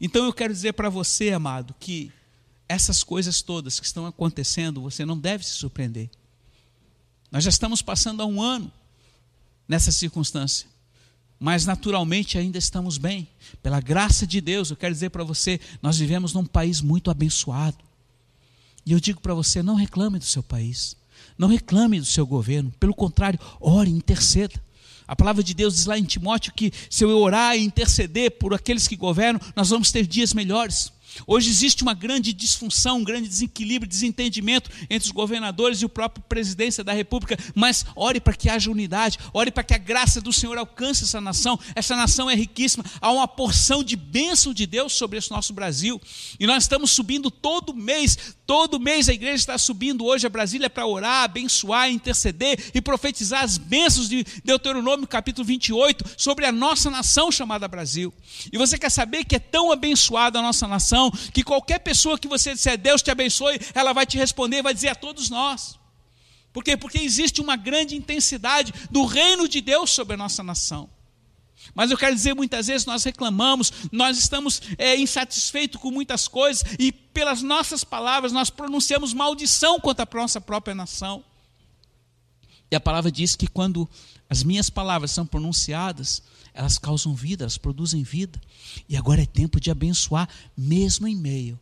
Então 0.00 0.24
eu 0.24 0.32
quero 0.32 0.52
dizer 0.52 0.72
para 0.72 0.88
você, 0.88 1.32
amado, 1.32 1.74
que 1.78 2.12
essas 2.68 3.02
coisas 3.02 3.42
todas 3.42 3.78
que 3.78 3.86
estão 3.86 4.06
acontecendo, 4.06 4.80
você 4.80 5.04
não 5.04 5.18
deve 5.18 5.44
se 5.44 5.52
surpreender. 5.52 6.10
Nós 7.30 7.44
já 7.44 7.50
estamos 7.50 7.82
passando 7.82 8.22
há 8.22 8.26
um 8.26 8.40
ano 8.40 8.70
nessa 9.66 9.90
circunstância. 9.90 10.68
Mas 11.44 11.66
naturalmente 11.66 12.38
ainda 12.38 12.56
estamos 12.56 12.96
bem. 12.96 13.28
Pela 13.62 13.78
graça 13.78 14.26
de 14.26 14.40
Deus, 14.40 14.70
eu 14.70 14.78
quero 14.78 14.94
dizer 14.94 15.10
para 15.10 15.22
você, 15.22 15.60
nós 15.82 15.98
vivemos 15.98 16.32
num 16.32 16.46
país 16.46 16.80
muito 16.80 17.10
abençoado. 17.10 17.76
E 18.86 18.92
eu 18.92 18.98
digo 18.98 19.20
para 19.20 19.34
você, 19.34 19.62
não 19.62 19.74
reclame 19.74 20.18
do 20.18 20.24
seu 20.24 20.42
país. 20.42 20.96
Não 21.36 21.46
reclame 21.46 22.00
do 22.00 22.06
seu 22.06 22.26
governo. 22.26 22.72
Pelo 22.80 22.94
contrário, 22.94 23.38
ore, 23.60 23.90
interceda. 23.90 24.54
A 25.06 25.14
palavra 25.14 25.42
de 25.42 25.52
Deus 25.52 25.74
diz 25.74 25.84
lá 25.84 25.98
em 25.98 26.04
Timóteo 26.04 26.54
que 26.54 26.72
se 26.88 27.04
eu 27.04 27.10
orar 27.10 27.54
e 27.54 27.62
interceder 27.62 28.30
por 28.38 28.54
aqueles 28.54 28.88
que 28.88 28.96
governam, 28.96 29.38
nós 29.54 29.68
vamos 29.68 29.92
ter 29.92 30.06
dias 30.06 30.32
melhores. 30.32 30.90
Hoje 31.26 31.50
existe 31.50 31.82
uma 31.82 31.94
grande 31.94 32.32
disfunção, 32.32 32.98
um 32.98 33.04
grande 33.04 33.28
desequilíbrio, 33.28 33.88
desentendimento 33.88 34.70
entre 34.90 35.06
os 35.06 35.12
governadores 35.12 35.80
e 35.80 35.84
o 35.84 35.88
próprio 35.88 36.24
presidência 36.28 36.82
da 36.82 36.92
República, 36.92 37.36
mas 37.54 37.84
ore 37.94 38.20
para 38.20 38.34
que 38.34 38.48
haja 38.48 38.70
unidade, 38.70 39.18
ore 39.32 39.50
para 39.50 39.64
que 39.64 39.74
a 39.74 39.78
graça 39.78 40.20
do 40.20 40.32
Senhor 40.32 40.58
alcance 40.58 41.04
essa 41.04 41.20
nação. 41.20 41.58
Essa 41.74 41.96
nação 41.96 42.30
é 42.30 42.34
riquíssima, 42.34 42.84
há 43.00 43.10
uma 43.10 43.28
porção 43.28 43.82
de 43.82 43.96
bênção 43.96 44.52
de 44.52 44.66
Deus 44.66 44.92
sobre 44.92 45.18
esse 45.18 45.30
nosso 45.30 45.52
Brasil, 45.52 46.00
e 46.38 46.46
nós 46.46 46.64
estamos 46.64 46.90
subindo 46.90 47.30
todo 47.30 47.74
mês, 47.74 48.36
todo 48.46 48.80
mês 48.80 49.08
a 49.08 49.12
igreja 49.12 49.36
está 49.36 49.58
subindo 49.58 50.04
hoje 50.04 50.26
a 50.26 50.30
Brasília 50.30 50.68
para 50.68 50.86
orar, 50.86 51.24
abençoar, 51.24 51.90
interceder 51.90 52.70
e 52.74 52.80
profetizar 52.80 53.42
as 53.42 53.58
bênçãos 53.58 54.08
de 54.08 54.24
Deuteronômio 54.44 55.06
capítulo 55.06 55.44
28 55.46 56.04
sobre 56.16 56.46
a 56.46 56.52
nossa 56.52 56.90
nação 56.90 57.30
chamada 57.30 57.68
Brasil. 57.68 58.12
E 58.52 58.58
você 58.58 58.78
quer 58.78 58.90
saber 58.90 59.24
que 59.24 59.36
é 59.36 59.38
tão 59.38 59.72
abençoada 59.72 60.38
a 60.38 60.42
nossa 60.42 60.66
nação? 60.66 61.03
Que 61.10 61.42
qualquer 61.42 61.78
pessoa 61.80 62.18
que 62.18 62.28
você 62.28 62.54
disser 62.54 62.78
Deus 62.78 63.02
te 63.02 63.10
abençoe, 63.10 63.58
ela 63.74 63.92
vai 63.92 64.06
te 64.06 64.18
responder, 64.18 64.62
vai 64.62 64.74
dizer 64.74 64.88
a 64.88 64.94
todos 64.94 65.30
nós. 65.30 65.78
Por 66.52 66.62
quê? 66.62 66.76
Porque 66.76 66.98
existe 66.98 67.40
uma 67.40 67.56
grande 67.56 67.96
intensidade 67.96 68.72
do 68.90 69.04
reino 69.04 69.48
de 69.48 69.60
Deus 69.60 69.90
sobre 69.90 70.14
a 70.14 70.16
nossa 70.16 70.42
nação. 70.42 70.88
Mas 71.74 71.90
eu 71.90 71.96
quero 71.96 72.14
dizer, 72.14 72.34
muitas 72.34 72.66
vezes 72.66 72.86
nós 72.86 73.04
reclamamos, 73.04 73.72
nós 73.90 74.18
estamos 74.18 74.60
é, 74.76 74.96
insatisfeitos 74.96 75.80
com 75.80 75.90
muitas 75.90 76.28
coisas, 76.28 76.62
e 76.78 76.92
pelas 76.92 77.42
nossas 77.42 77.82
palavras 77.82 78.32
nós 78.32 78.50
pronunciamos 78.50 79.12
maldição 79.12 79.80
contra 79.80 80.06
a 80.08 80.16
nossa 80.16 80.40
própria 80.40 80.74
nação. 80.74 81.24
E 82.70 82.76
a 82.76 82.80
palavra 82.80 83.10
diz 83.10 83.34
que 83.34 83.46
quando 83.46 83.88
as 84.28 84.42
minhas 84.42 84.68
palavras 84.68 85.10
são 85.10 85.26
pronunciadas, 85.26 86.22
elas 86.54 86.78
causam 86.78 87.14
vida, 87.14 87.42
elas 87.42 87.58
produzem 87.58 88.02
vida. 88.02 88.40
E 88.88 88.96
agora 88.96 89.22
é 89.22 89.26
tempo 89.26 89.60
de 89.60 89.70
abençoar, 89.70 90.28
mesmo 90.56 91.08
em 91.08 91.16
meio 91.16 91.58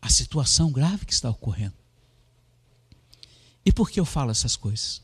à 0.00 0.08
situação 0.08 0.70
grave 0.70 1.06
que 1.06 1.12
está 1.12 1.28
ocorrendo. 1.30 1.74
E 3.64 3.72
por 3.72 3.90
que 3.90 3.98
eu 3.98 4.04
falo 4.04 4.30
essas 4.30 4.54
coisas? 4.54 5.02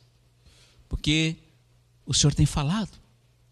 Porque 0.89 1.37
o 2.07 2.15
Senhor 2.15 2.35
tem 2.35 2.47
falado, 2.47 2.97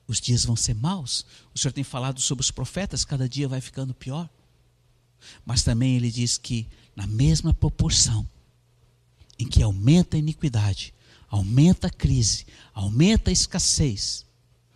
os 0.07 0.21
dias 0.21 0.45
vão 0.45 0.55
ser 0.55 0.75
maus. 0.75 1.25
O 1.55 1.59
Senhor 1.59 1.73
tem 1.73 1.83
falado 1.83 2.21
sobre 2.21 2.43
os 2.43 2.51
profetas, 2.51 3.05
cada 3.05 3.29
dia 3.29 3.49
vai 3.49 3.61
ficando 3.61 3.95
pior. 3.95 4.29
Mas 5.45 5.63
também 5.63 5.97
ele 5.97 6.11
diz 6.11 6.37
que, 6.37 6.69
na 6.95 7.07
mesma 7.07 7.55
proporção 7.55 8.29
em 9.39 9.49
que 9.49 9.63
aumenta 9.63 10.17
a 10.17 10.19
iniquidade, 10.19 10.93
aumenta 11.29 11.87
a 11.87 11.91
crise, 11.91 12.47
aumenta 12.75 13.31
a 13.31 13.33
escassez, 13.33 14.27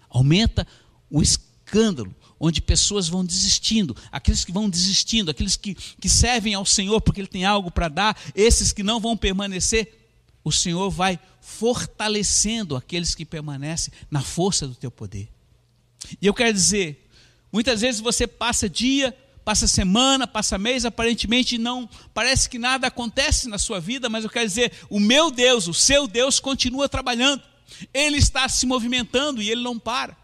aumenta 0.08 0.66
o 1.10 1.22
escândalo, 1.22 2.14
onde 2.38 2.60
pessoas 2.60 3.08
vão 3.08 3.24
desistindo, 3.24 3.96
aqueles 4.12 4.44
que 4.44 4.52
vão 4.52 4.68
desistindo, 4.68 5.30
aqueles 5.30 5.56
que, 5.56 5.74
que 5.74 6.08
servem 6.08 6.54
ao 6.54 6.66
Senhor 6.66 7.00
porque 7.00 7.20
Ele 7.20 7.28
tem 7.28 7.44
algo 7.44 7.70
para 7.70 7.88
dar, 7.88 8.18
esses 8.34 8.72
que 8.72 8.82
não 8.82 9.00
vão 9.00 9.16
permanecer, 9.16 10.06
o 10.44 10.52
Senhor 10.52 10.90
vai 10.90 11.18
fortalecendo 11.40 12.76
aqueles 12.76 13.14
que 13.14 13.24
permanecem 13.24 13.92
na 14.10 14.20
força 14.20 14.66
do 14.66 14.74
teu 14.74 14.90
poder. 14.90 15.28
E 16.20 16.26
eu 16.26 16.34
quero 16.34 16.52
dizer, 16.52 17.08
muitas 17.52 17.80
vezes 17.80 18.00
você 18.00 18.26
passa 18.26 18.68
dia, 18.68 19.16
passa 19.44 19.66
semana, 19.66 20.26
passa 20.26 20.58
mês, 20.58 20.84
aparentemente 20.84 21.56
não 21.56 21.88
parece 22.12 22.48
que 22.48 22.58
nada 22.58 22.88
acontece 22.88 23.48
na 23.48 23.58
sua 23.58 23.80
vida, 23.80 24.08
mas 24.08 24.24
eu 24.24 24.30
quero 24.30 24.46
dizer, 24.46 24.72
o 24.90 25.00
meu 25.00 25.30
Deus, 25.30 25.68
o 25.68 25.74
seu 25.74 26.06
Deus 26.06 26.38
continua 26.40 26.88
trabalhando. 26.88 27.42
Ele 27.92 28.16
está 28.18 28.48
se 28.48 28.66
movimentando 28.66 29.42
e 29.42 29.50
ele 29.50 29.62
não 29.62 29.78
para. 29.78 30.16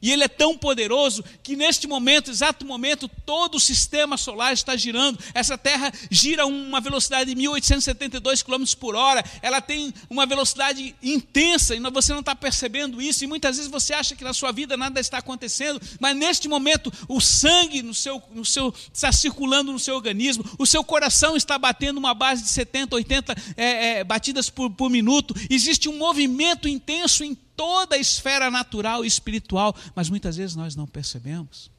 E 0.00 0.12
ele 0.12 0.24
é 0.24 0.28
tão 0.28 0.56
poderoso 0.56 1.24
que 1.42 1.56
neste 1.56 1.86
momento, 1.86 2.30
exato 2.30 2.64
momento, 2.64 3.08
todo 3.26 3.56
o 3.56 3.60
sistema 3.60 4.16
solar 4.16 4.52
está 4.52 4.76
girando. 4.76 5.18
Essa 5.32 5.56
Terra 5.56 5.92
gira 6.10 6.46
uma 6.46 6.80
velocidade 6.80 7.30
de 7.30 7.36
1872 7.36 8.42
km 8.42 8.64
por 8.78 8.94
hora. 8.94 9.24
Ela 9.42 9.60
tem 9.60 9.92
uma 10.08 10.26
velocidade 10.26 10.94
intensa 11.02 11.74
e 11.74 11.80
você 11.90 12.12
não 12.12 12.20
está 12.20 12.34
percebendo 12.34 13.00
isso. 13.00 13.24
E 13.24 13.26
muitas 13.26 13.56
vezes 13.56 13.70
você 13.70 13.94
acha 13.94 14.16
que 14.16 14.24
na 14.24 14.32
sua 14.32 14.52
vida 14.52 14.76
nada 14.76 15.00
está 15.00 15.18
acontecendo, 15.18 15.80
mas 16.00 16.16
neste 16.16 16.48
momento 16.48 16.92
o 17.08 17.20
sangue 17.20 17.82
no 17.82 17.94
seu, 17.94 18.22
no 18.32 18.44
seu, 18.44 18.74
está 18.92 19.12
circulando 19.12 19.72
no 19.72 19.78
seu 19.78 19.94
organismo, 19.94 20.44
o 20.58 20.66
seu 20.66 20.82
coração 20.84 21.36
está 21.36 21.58
batendo 21.58 21.98
uma 21.98 22.14
base 22.14 22.42
de 22.42 22.48
70, 22.48 22.96
80 22.96 23.34
é, 23.56 23.98
é, 23.98 24.04
batidas 24.04 24.50
por, 24.50 24.70
por 24.70 24.90
minuto. 24.90 25.34
Existe 25.48 25.88
um 25.88 25.96
movimento 25.96 26.68
intenso 26.68 27.24
em 27.24 27.34
toda 27.56 27.96
a 27.96 27.98
esfera 27.98 28.50
natural 28.50 29.04
e 29.04 29.08
espiritual, 29.08 29.74
mas 29.94 30.08
muitas 30.08 30.36
vezes 30.36 30.56
nós 30.56 30.76
não 30.76 30.86
percebemos. 30.86 31.70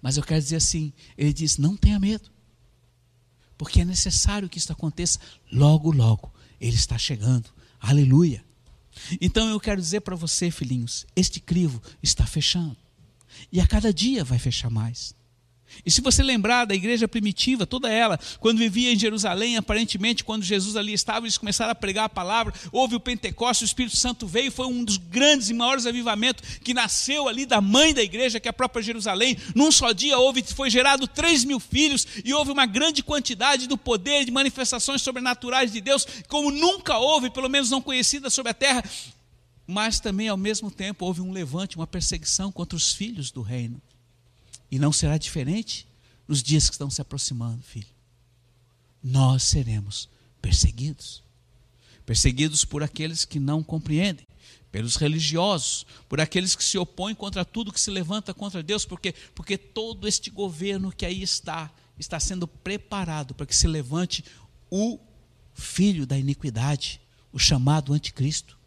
Mas 0.00 0.16
eu 0.16 0.22
quero 0.22 0.40
dizer 0.40 0.56
assim: 0.56 0.92
ele 1.16 1.32
diz, 1.32 1.58
não 1.58 1.76
tenha 1.76 1.98
medo, 1.98 2.30
porque 3.56 3.80
é 3.80 3.84
necessário 3.84 4.48
que 4.48 4.58
isso 4.58 4.72
aconteça 4.72 5.18
logo, 5.52 5.90
logo. 5.90 6.32
Ele 6.60 6.74
está 6.74 6.96
chegando, 6.96 7.50
aleluia. 7.80 8.44
Então 9.20 9.48
eu 9.48 9.58
quero 9.58 9.80
dizer 9.80 10.00
para 10.00 10.16
você, 10.16 10.50
filhinhos, 10.50 11.06
este 11.16 11.40
crivo 11.40 11.82
está 12.02 12.26
fechando, 12.26 12.76
e 13.50 13.60
a 13.60 13.66
cada 13.66 13.92
dia 13.92 14.24
vai 14.24 14.38
fechar 14.38 14.70
mais. 14.70 15.14
E 15.84 15.90
se 15.90 16.00
você 16.00 16.22
lembrar 16.22 16.64
da 16.64 16.74
igreja 16.74 17.08
primitiva, 17.08 17.66
toda 17.66 17.90
ela, 17.90 18.18
quando 18.40 18.58
vivia 18.58 18.92
em 18.92 18.98
Jerusalém, 18.98 19.56
aparentemente, 19.56 20.24
quando 20.24 20.42
Jesus 20.42 20.76
ali 20.76 20.92
estava, 20.92 21.26
eles 21.26 21.38
começaram 21.38 21.72
a 21.72 21.74
pregar 21.74 22.04
a 22.04 22.08
palavra, 22.08 22.52
houve 22.72 22.96
o 22.96 23.00
Pentecostes, 23.00 23.62
o 23.62 23.70
Espírito 23.70 23.96
Santo 23.96 24.26
veio, 24.26 24.50
foi 24.50 24.66
um 24.66 24.84
dos 24.84 24.96
grandes 24.96 25.50
e 25.50 25.54
maiores 25.54 25.86
avivamentos 25.86 26.58
que 26.58 26.74
nasceu 26.74 27.28
ali 27.28 27.46
da 27.46 27.60
mãe 27.60 27.94
da 27.94 28.02
igreja, 28.02 28.40
que 28.40 28.48
é 28.48 28.50
a 28.50 28.52
própria 28.52 28.82
Jerusalém. 28.82 29.36
Num 29.54 29.70
só 29.70 29.92
dia 29.92 30.18
houve, 30.18 30.42
foi 30.42 30.70
gerado 30.70 31.06
3 31.06 31.44
mil 31.44 31.60
filhos 31.60 32.06
e 32.24 32.32
houve 32.32 32.50
uma 32.50 32.66
grande 32.66 33.02
quantidade 33.02 33.66
do 33.66 33.78
poder 33.78 34.24
de 34.24 34.30
manifestações 34.30 35.02
sobrenaturais 35.02 35.72
de 35.72 35.80
Deus, 35.80 36.06
como 36.28 36.50
nunca 36.50 36.98
houve, 36.98 37.30
pelo 37.30 37.48
menos 37.48 37.70
não 37.70 37.80
conhecida 37.80 38.30
sobre 38.30 38.50
a 38.50 38.54
terra. 38.54 38.84
Mas 39.66 39.98
também, 39.98 40.28
ao 40.28 40.36
mesmo 40.36 40.70
tempo, 40.70 41.06
houve 41.06 41.20
um 41.20 41.32
levante, 41.32 41.76
uma 41.76 41.86
perseguição 41.86 42.52
contra 42.52 42.76
os 42.76 42.92
filhos 42.92 43.30
do 43.30 43.40
reino. 43.40 43.80
E 44.74 44.78
não 44.80 44.92
será 44.92 45.16
diferente 45.16 45.86
nos 46.26 46.42
dias 46.42 46.68
que 46.68 46.74
estão 46.74 46.90
se 46.90 47.00
aproximando, 47.00 47.62
filho. 47.62 47.86
Nós 49.00 49.44
seremos 49.44 50.08
perseguidos. 50.42 51.22
Perseguidos 52.04 52.64
por 52.64 52.82
aqueles 52.82 53.24
que 53.24 53.38
não 53.38 53.62
compreendem, 53.62 54.26
pelos 54.72 54.96
religiosos, 54.96 55.86
por 56.08 56.20
aqueles 56.20 56.56
que 56.56 56.64
se 56.64 56.76
opõem 56.76 57.14
contra 57.14 57.44
tudo 57.44 57.72
que 57.72 57.78
se 57.78 57.88
levanta 57.88 58.34
contra 58.34 58.64
Deus, 58.64 58.84
porque 58.84 59.14
porque 59.32 59.56
todo 59.56 60.08
este 60.08 60.28
governo 60.28 60.90
que 60.90 61.06
aí 61.06 61.22
está 61.22 61.70
está 61.96 62.18
sendo 62.18 62.48
preparado 62.48 63.32
para 63.32 63.46
que 63.46 63.54
se 63.54 63.68
levante 63.68 64.24
o 64.68 64.98
filho 65.54 66.04
da 66.04 66.18
iniquidade, 66.18 67.00
o 67.32 67.38
chamado 67.38 67.92
anticristo. 67.92 68.58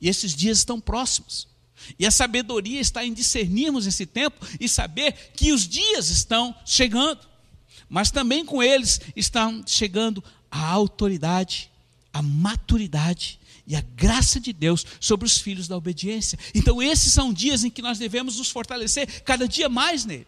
E 0.00 0.08
esses 0.08 0.34
dias 0.34 0.58
estão 0.58 0.80
próximos. 0.80 1.46
E 1.98 2.06
a 2.06 2.10
sabedoria 2.10 2.80
está 2.80 3.04
em 3.04 3.12
discernirmos 3.12 3.86
esse 3.86 4.06
tempo 4.06 4.44
e 4.60 4.68
saber 4.68 5.12
que 5.34 5.52
os 5.52 5.66
dias 5.66 6.10
estão 6.10 6.54
chegando. 6.64 7.20
Mas 7.88 8.10
também 8.10 8.44
com 8.44 8.62
eles 8.62 9.00
estão 9.14 9.62
chegando 9.66 10.22
a 10.50 10.66
autoridade, 10.66 11.70
a 12.12 12.22
maturidade 12.22 13.38
e 13.66 13.76
a 13.76 13.80
graça 13.80 14.40
de 14.40 14.52
Deus 14.52 14.84
sobre 15.00 15.26
os 15.26 15.38
filhos 15.38 15.68
da 15.68 15.76
obediência. 15.76 16.38
Então, 16.54 16.82
esses 16.82 17.12
são 17.12 17.32
dias 17.32 17.64
em 17.64 17.70
que 17.70 17.82
nós 17.82 17.98
devemos 17.98 18.38
nos 18.38 18.50
fortalecer 18.50 19.22
cada 19.22 19.46
dia 19.46 19.68
mais 19.68 20.04
nele. 20.04 20.26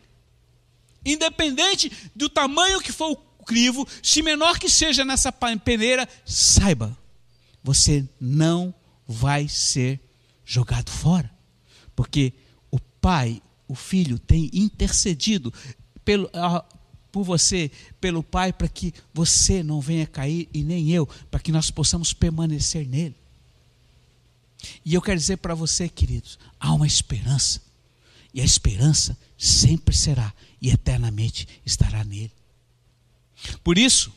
Independente 1.05 1.91
do 2.15 2.29
tamanho 2.29 2.81
que 2.81 2.93
for 2.93 3.13
o 3.13 3.45
crivo, 3.45 3.87
se 4.03 4.23
menor 4.23 4.59
que 4.59 4.69
seja 4.69 5.05
nessa 5.05 5.33
peneira, 5.33 6.09
saiba, 6.25 6.97
você 7.63 8.07
não 8.21 8.75
vai 9.07 9.49
ser 9.49 10.01
jogado 10.45 10.91
fora 10.91 11.34
porque 11.95 12.33
o 12.71 12.79
Pai, 12.79 13.41
o 13.69 13.75
Filho, 13.75 14.19
tem 14.19 14.51
intercedido 14.53 15.53
pelo, 16.05 16.31
por 17.11 17.23
você, 17.23 17.71
pelo 18.01 18.23
Pai, 18.23 18.53
para 18.53 18.69
que 18.69 18.93
você 19.13 19.63
não 19.63 19.81
venha 19.81 20.07
cair 20.07 20.49
e 20.53 20.63
nem 20.63 20.91
eu, 20.91 21.07
para 21.31 21.41
que 21.41 21.53
nós 21.53 21.71
possamos 21.71 22.13
permanecer 22.13 22.87
nele. 22.87 23.17
E 24.85 24.95
eu 24.95 25.03
quero 25.03 25.19
dizer 25.19 25.37
para 25.37 25.55
você, 25.55 25.89
queridos, 25.89 26.39
há 26.59 26.73
uma 26.73 26.87
esperança, 26.87 27.63
e 28.33 28.41
a 28.41 28.45
esperança 28.45 29.17
sempre 29.39 29.95
será 29.95 30.33
e 30.61 30.71
eternamente 30.71 31.47
estará 31.65 32.03
nele. 32.03 32.33
Por 33.63 33.79
isso, 33.79 34.13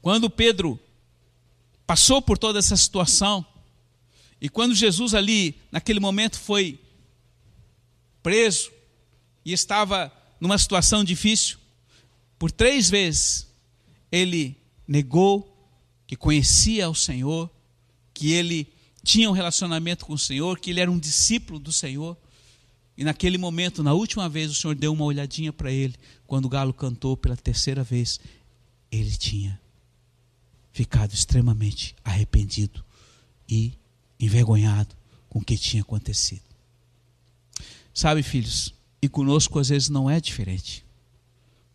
quando 0.00 0.30
Pedro 0.30 0.80
passou 1.86 2.20
por 2.22 2.38
toda 2.38 2.58
essa 2.58 2.76
situação, 2.76 3.44
e 4.42 4.48
quando 4.48 4.74
Jesus 4.74 5.14
ali, 5.14 5.54
naquele 5.70 6.00
momento, 6.00 6.36
foi 6.36 6.80
preso 8.20 8.72
e 9.44 9.52
estava 9.52 10.12
numa 10.40 10.58
situação 10.58 11.04
difícil, 11.04 11.58
por 12.40 12.50
três 12.50 12.90
vezes 12.90 13.46
ele 14.10 14.56
negou 14.86 15.48
que 16.08 16.16
conhecia 16.16 16.90
o 16.90 16.94
Senhor, 16.94 17.48
que 18.12 18.32
ele 18.32 18.66
tinha 19.04 19.30
um 19.30 19.32
relacionamento 19.32 20.04
com 20.04 20.14
o 20.14 20.18
Senhor, 20.18 20.58
que 20.58 20.70
ele 20.70 20.80
era 20.80 20.90
um 20.90 20.98
discípulo 20.98 21.60
do 21.60 21.70
Senhor. 21.70 22.16
E 22.96 23.04
naquele 23.04 23.38
momento, 23.38 23.80
na 23.80 23.92
última 23.92 24.28
vez, 24.28 24.50
o 24.50 24.54
Senhor 24.56 24.74
deu 24.74 24.92
uma 24.92 25.04
olhadinha 25.04 25.52
para 25.52 25.70
ele, 25.70 25.94
quando 26.26 26.46
o 26.46 26.48
galo 26.48 26.74
cantou 26.74 27.16
pela 27.16 27.36
terceira 27.36 27.84
vez, 27.84 28.18
ele 28.90 29.16
tinha 29.16 29.60
ficado 30.72 31.12
extremamente 31.12 31.94
arrependido 32.02 32.84
e 33.48 33.80
envergonhado 34.24 34.94
com 35.28 35.40
o 35.40 35.44
que 35.44 35.58
tinha 35.58 35.82
acontecido. 35.82 36.42
Sabe, 37.92 38.22
filhos, 38.22 38.72
e 39.02 39.08
conosco 39.08 39.58
às 39.58 39.68
vezes 39.68 39.88
não 39.88 40.08
é 40.08 40.20
diferente. 40.20 40.84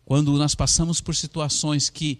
Quando 0.04 0.32
nós 0.38 0.54
passamos 0.54 1.00
por 1.00 1.14
situações 1.14 1.90
que 1.90 2.18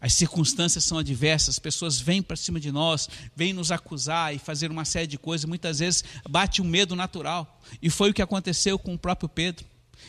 as 0.00 0.14
circunstâncias 0.14 0.84
são 0.84 0.98
adversas, 0.98 1.56
as 1.56 1.58
pessoas 1.58 1.98
vêm 1.98 2.22
para 2.22 2.36
cima 2.36 2.60
de 2.60 2.70
nós, 2.70 3.08
vêm 3.34 3.52
nos 3.52 3.72
acusar 3.72 4.34
e 4.34 4.38
fazer 4.38 4.70
uma 4.70 4.84
série 4.84 5.06
de 5.06 5.18
coisas, 5.18 5.46
muitas 5.46 5.80
vezes 5.80 6.04
bate 6.28 6.62
um 6.62 6.64
medo 6.64 6.94
natural. 6.94 7.60
E 7.82 7.90
foi 7.90 8.10
o 8.10 8.14
que 8.14 8.22
aconteceu 8.22 8.78
com 8.78 8.94
o 8.94 8.98
próprio 8.98 9.28
Pedro. 9.28 9.66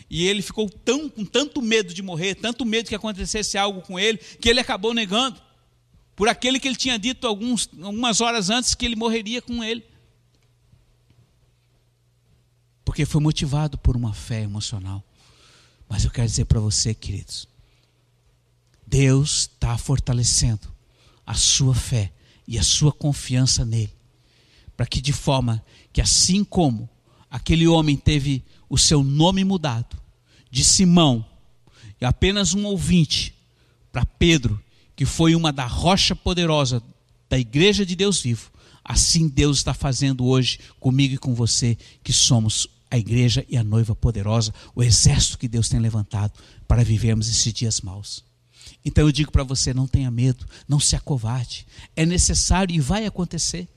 E 0.10 0.28
ele 0.28 0.42
ficou 0.42 0.70
tão, 0.70 1.10
com 1.10 1.26
tanto 1.26 1.62
medo 1.62 1.94
de 1.94 2.04
morrer, 2.04 2.36
tanto 2.36 2.66
medo 2.66 2.90
que 2.90 2.96
acontecesse 2.96 3.58
algo 3.58 3.82
com 3.82 3.98
ele, 3.98 4.18
que 4.18 4.50
ele 4.50 4.60
acabou 4.60 4.94
negando 4.94 5.42
por 6.16 6.30
aquele 6.30 6.60
que 6.60 6.68
ele 6.68 6.76
tinha 6.76 6.98
dito 6.98 7.28
alguns, 7.28 7.70
algumas 7.82 8.22
horas 8.22 8.50
antes 8.50 8.74
que 8.74 8.86
ele 8.86 8.96
morreria 8.96 9.42
com 9.42 9.64
ele. 9.64 9.86
Porque 12.84 13.06
foi 13.06 13.22
motivado 13.22 13.78
por 13.78 13.98
uma 13.98 14.14
fé 14.14 14.42
emocional. 14.42 15.04
Mas 15.90 16.06
eu 16.06 16.12
quero 16.12 16.28
dizer 16.28 16.46
para 16.46 16.60
você, 16.60 16.94
queridos, 16.94 17.48
Deus 18.88 19.42
está 19.42 19.78
fortalecendo 19.78 20.74
a 21.26 21.34
sua 21.34 21.76
fé 21.76 22.14
e 22.48 22.58
a 22.58 22.64
sua 22.64 22.92
confiança 22.92 23.66
nele, 23.66 23.94
para 24.78 24.86
que 24.86 25.02
de 25.02 25.12
forma 25.12 25.64
que 25.92 26.00
assim 26.00 26.44
como 26.44 26.90
aquele 27.30 27.68
homem 27.68 27.98
teve 27.98 28.44
o 28.70 28.78
seu 28.78 29.04
nome 29.04 29.44
mudado 29.44 29.98
de 30.52 30.64
Simão, 30.64 31.26
e 32.00 32.06
apenas 32.06 32.54
um 32.54 32.66
ouvinte, 32.66 33.34
para 33.92 34.06
Pedro, 34.06 34.62
que 34.96 35.06
foi 35.06 35.36
uma 35.36 35.52
da 35.52 35.66
rocha 35.66 36.16
poderosa 36.16 36.82
da 37.30 37.38
igreja 37.38 37.86
de 37.86 37.96
Deus 37.96 38.22
vivo, 38.22 38.52
assim 38.84 39.28
Deus 39.28 39.58
está 39.58 39.74
fazendo 39.74 40.26
hoje 40.26 40.60
comigo 40.80 41.16
e 41.16 41.18
com 41.18 41.34
você, 41.34 41.78
que 42.04 42.14
somos 42.14 42.68
a 42.90 42.98
igreja 42.98 43.46
e 43.50 43.58
a 43.58 43.64
noiva 43.64 43.96
poderosa, 43.96 44.54
o 44.76 44.84
exército 44.84 45.38
que 45.38 45.48
Deus 45.48 45.68
tem 45.68 45.80
levantado 45.80 46.34
para 46.68 46.84
vivermos 46.84 47.28
esses 47.28 47.52
dias 47.52 47.82
maus. 47.82 48.24
Então 48.84 49.06
eu 49.06 49.12
digo 49.12 49.32
para 49.32 49.44
você: 49.44 49.74
não 49.74 49.88
tenha 49.88 50.12
medo, 50.12 50.46
não 50.68 50.80
se 50.80 50.96
acovarde. 50.96 51.66
É 51.96 52.06
necessário 52.06 52.74
e 52.76 52.80
vai 52.80 53.06
acontecer. 53.06 53.68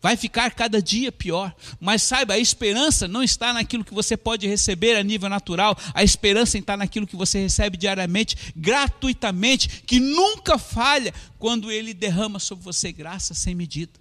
Vai 0.00 0.16
ficar 0.16 0.50
cada 0.52 0.80
dia 0.80 1.10
pior. 1.10 1.54
Mas 1.80 2.02
saiba, 2.02 2.34
a 2.34 2.38
esperança 2.38 3.08
não 3.08 3.22
está 3.22 3.52
naquilo 3.52 3.84
que 3.84 3.94
você 3.94 4.16
pode 4.16 4.46
receber 4.46 4.96
a 4.96 5.02
nível 5.02 5.28
natural, 5.28 5.76
a 5.92 6.02
esperança 6.02 6.56
está 6.58 6.76
naquilo 6.76 7.06
que 7.06 7.16
você 7.16 7.40
recebe 7.40 7.76
diariamente, 7.76 8.52
gratuitamente, 8.56 9.82
que 9.86 9.98
nunca 9.98 10.58
falha 10.58 11.12
quando 11.38 11.70
Ele 11.70 11.92
derrama 11.92 12.38
sobre 12.38 12.64
você 12.64 12.92
graça 12.92 13.34
sem 13.34 13.54
medida. 13.54 13.92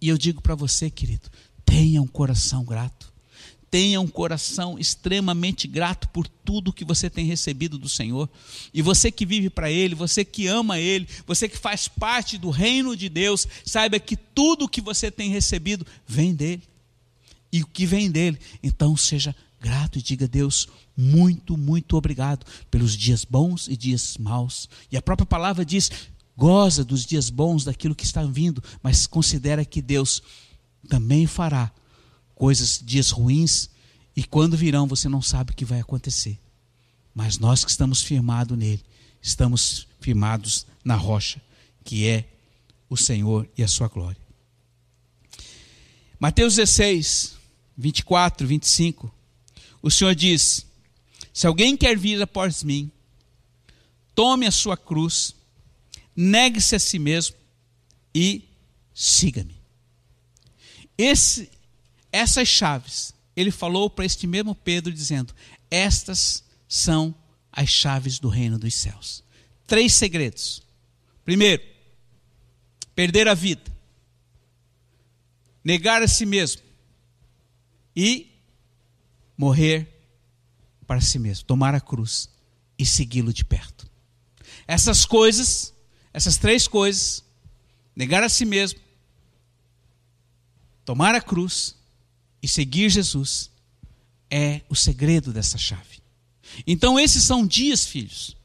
E 0.00 0.08
eu 0.08 0.16
digo 0.16 0.40
para 0.40 0.54
você, 0.54 0.90
querido, 0.90 1.28
tenha 1.64 2.00
um 2.00 2.06
coração 2.06 2.64
grato 2.64 3.09
tenha 3.70 4.00
um 4.00 4.08
coração 4.08 4.78
extremamente 4.78 5.68
grato 5.68 6.08
por 6.08 6.26
tudo 6.26 6.72
que 6.72 6.84
você 6.84 7.08
tem 7.08 7.24
recebido 7.24 7.78
do 7.78 7.88
Senhor. 7.88 8.28
E 8.74 8.82
você 8.82 9.12
que 9.12 9.24
vive 9.24 9.48
para 9.48 9.70
Ele, 9.70 9.94
você 9.94 10.24
que 10.24 10.48
ama 10.48 10.78
Ele, 10.78 11.06
você 11.26 11.48
que 11.48 11.56
faz 11.56 11.86
parte 11.86 12.36
do 12.36 12.50
reino 12.50 12.96
de 12.96 13.08
Deus, 13.08 13.46
saiba 13.64 14.00
que 14.00 14.16
tudo 14.16 14.68
que 14.68 14.80
você 14.80 15.10
tem 15.10 15.30
recebido 15.30 15.86
vem 16.06 16.34
dele. 16.34 16.62
E 17.52 17.62
o 17.62 17.66
que 17.66 17.86
vem 17.86 18.10
dele, 18.10 18.38
então 18.62 18.96
seja 18.96 19.34
grato 19.60 19.98
e 19.98 20.02
diga 20.02 20.24
a 20.24 20.28
Deus 20.28 20.68
muito, 20.96 21.56
muito 21.56 21.96
obrigado 21.96 22.44
pelos 22.70 22.96
dias 22.96 23.24
bons 23.24 23.68
e 23.68 23.76
dias 23.76 24.16
maus. 24.18 24.68
E 24.90 24.96
a 24.96 25.02
própria 25.02 25.26
palavra 25.26 25.64
diz: 25.64 25.90
goza 26.36 26.84
dos 26.84 27.06
dias 27.06 27.30
bons 27.30 27.64
daquilo 27.64 27.94
que 27.94 28.04
está 28.04 28.22
vindo, 28.24 28.62
mas 28.82 29.06
considera 29.06 29.64
que 29.64 29.80
Deus 29.80 30.22
também 30.88 31.26
fará 31.26 31.72
coisas, 32.40 32.80
dias 32.82 33.10
ruins, 33.10 33.68
e 34.16 34.24
quando 34.24 34.56
virão 34.56 34.86
você 34.86 35.10
não 35.10 35.20
sabe 35.20 35.52
o 35.52 35.54
que 35.54 35.62
vai 35.62 35.78
acontecer. 35.78 36.38
Mas 37.14 37.38
nós 37.38 37.66
que 37.66 37.70
estamos 37.70 38.00
firmados 38.00 38.56
nele, 38.56 38.82
estamos 39.20 39.86
firmados 40.00 40.66
na 40.82 40.94
rocha, 40.94 41.38
que 41.84 42.08
é 42.08 42.24
o 42.88 42.96
Senhor 42.96 43.46
e 43.58 43.62
a 43.62 43.68
sua 43.68 43.88
glória. 43.88 44.16
Mateus 46.18 46.56
16, 46.56 47.36
24, 47.76 48.46
25. 48.46 49.14
O 49.82 49.90
Senhor 49.90 50.14
diz: 50.14 50.64
Se 51.34 51.46
alguém 51.46 51.76
quer 51.76 51.98
vir 51.98 52.22
após 52.22 52.62
mim, 52.62 52.90
tome 54.14 54.46
a 54.46 54.50
sua 54.50 54.78
cruz, 54.78 55.34
negue-se 56.16 56.74
a 56.74 56.78
si 56.78 56.98
mesmo 56.98 57.36
e 58.14 58.48
siga-me. 58.94 59.60
Esse 60.96 61.59
essas 62.12 62.48
chaves, 62.48 63.14
ele 63.36 63.50
falou 63.50 63.88
para 63.88 64.04
este 64.04 64.26
mesmo 64.26 64.54
Pedro, 64.54 64.92
dizendo: 64.92 65.34
Estas 65.70 66.44
são 66.68 67.14
as 67.52 67.68
chaves 67.68 68.18
do 68.18 68.28
reino 68.28 68.58
dos 68.58 68.74
céus. 68.74 69.24
Três 69.66 69.94
segredos. 69.94 70.62
Primeiro, 71.24 71.62
perder 72.94 73.28
a 73.28 73.34
vida, 73.34 73.62
negar 75.62 76.02
a 76.02 76.08
si 76.08 76.26
mesmo 76.26 76.62
e 77.94 78.30
morrer 79.36 79.88
para 80.86 81.00
si 81.00 81.18
mesmo, 81.18 81.44
tomar 81.44 81.74
a 81.74 81.80
cruz 81.80 82.28
e 82.78 82.84
segui-lo 82.84 83.32
de 83.32 83.44
perto. 83.44 83.88
Essas 84.66 85.04
coisas, 85.04 85.72
essas 86.12 86.36
três 86.36 86.66
coisas, 86.66 87.24
negar 87.94 88.22
a 88.22 88.28
si 88.28 88.44
mesmo, 88.44 88.80
tomar 90.84 91.14
a 91.14 91.20
cruz 91.20 91.79
e 92.42 92.48
seguir 92.48 92.88
Jesus 92.88 93.50
é 94.30 94.62
o 94.68 94.76
segredo 94.76 95.32
dessa 95.32 95.58
chave. 95.58 96.00
Então, 96.66 96.98
esses 96.98 97.22
são 97.22 97.46
dias, 97.46 97.84
filhos, 97.84 98.36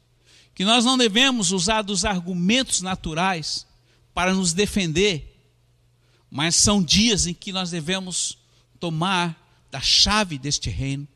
que 0.54 0.64
nós 0.64 0.84
não 0.84 0.98
devemos 0.98 1.52
usar 1.52 1.82
dos 1.82 2.04
argumentos 2.04 2.80
naturais 2.80 3.66
para 4.14 4.34
nos 4.34 4.52
defender, 4.52 5.34
mas 6.30 6.56
são 6.56 6.82
dias 6.82 7.26
em 7.26 7.34
que 7.34 7.52
nós 7.52 7.70
devemos 7.70 8.38
tomar 8.80 9.64
da 9.70 9.80
chave 9.80 10.38
deste 10.38 10.70
reino 10.70 11.06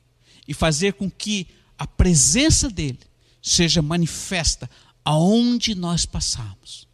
e 0.46 0.54
fazer 0.54 0.94
com 0.94 1.10
que 1.10 1.46
a 1.78 1.86
presença 1.86 2.68
dele 2.68 2.98
seja 3.42 3.80
manifesta 3.80 4.68
aonde 5.04 5.74
nós 5.74 6.04
passarmos. 6.04 6.86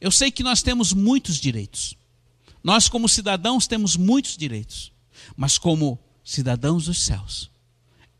Eu 0.00 0.10
sei 0.10 0.30
que 0.30 0.42
nós 0.42 0.62
temos 0.62 0.92
muitos 0.92 1.38
direitos. 1.38 1.96
Nós, 2.62 2.88
como 2.88 3.08
cidadãos, 3.08 3.66
temos 3.66 3.96
muitos 3.96 4.36
direitos 4.36 4.92
mas 5.36 5.56
como 5.58 5.98
cidadãos 6.24 6.86
dos 6.86 7.02
céus. 7.02 7.50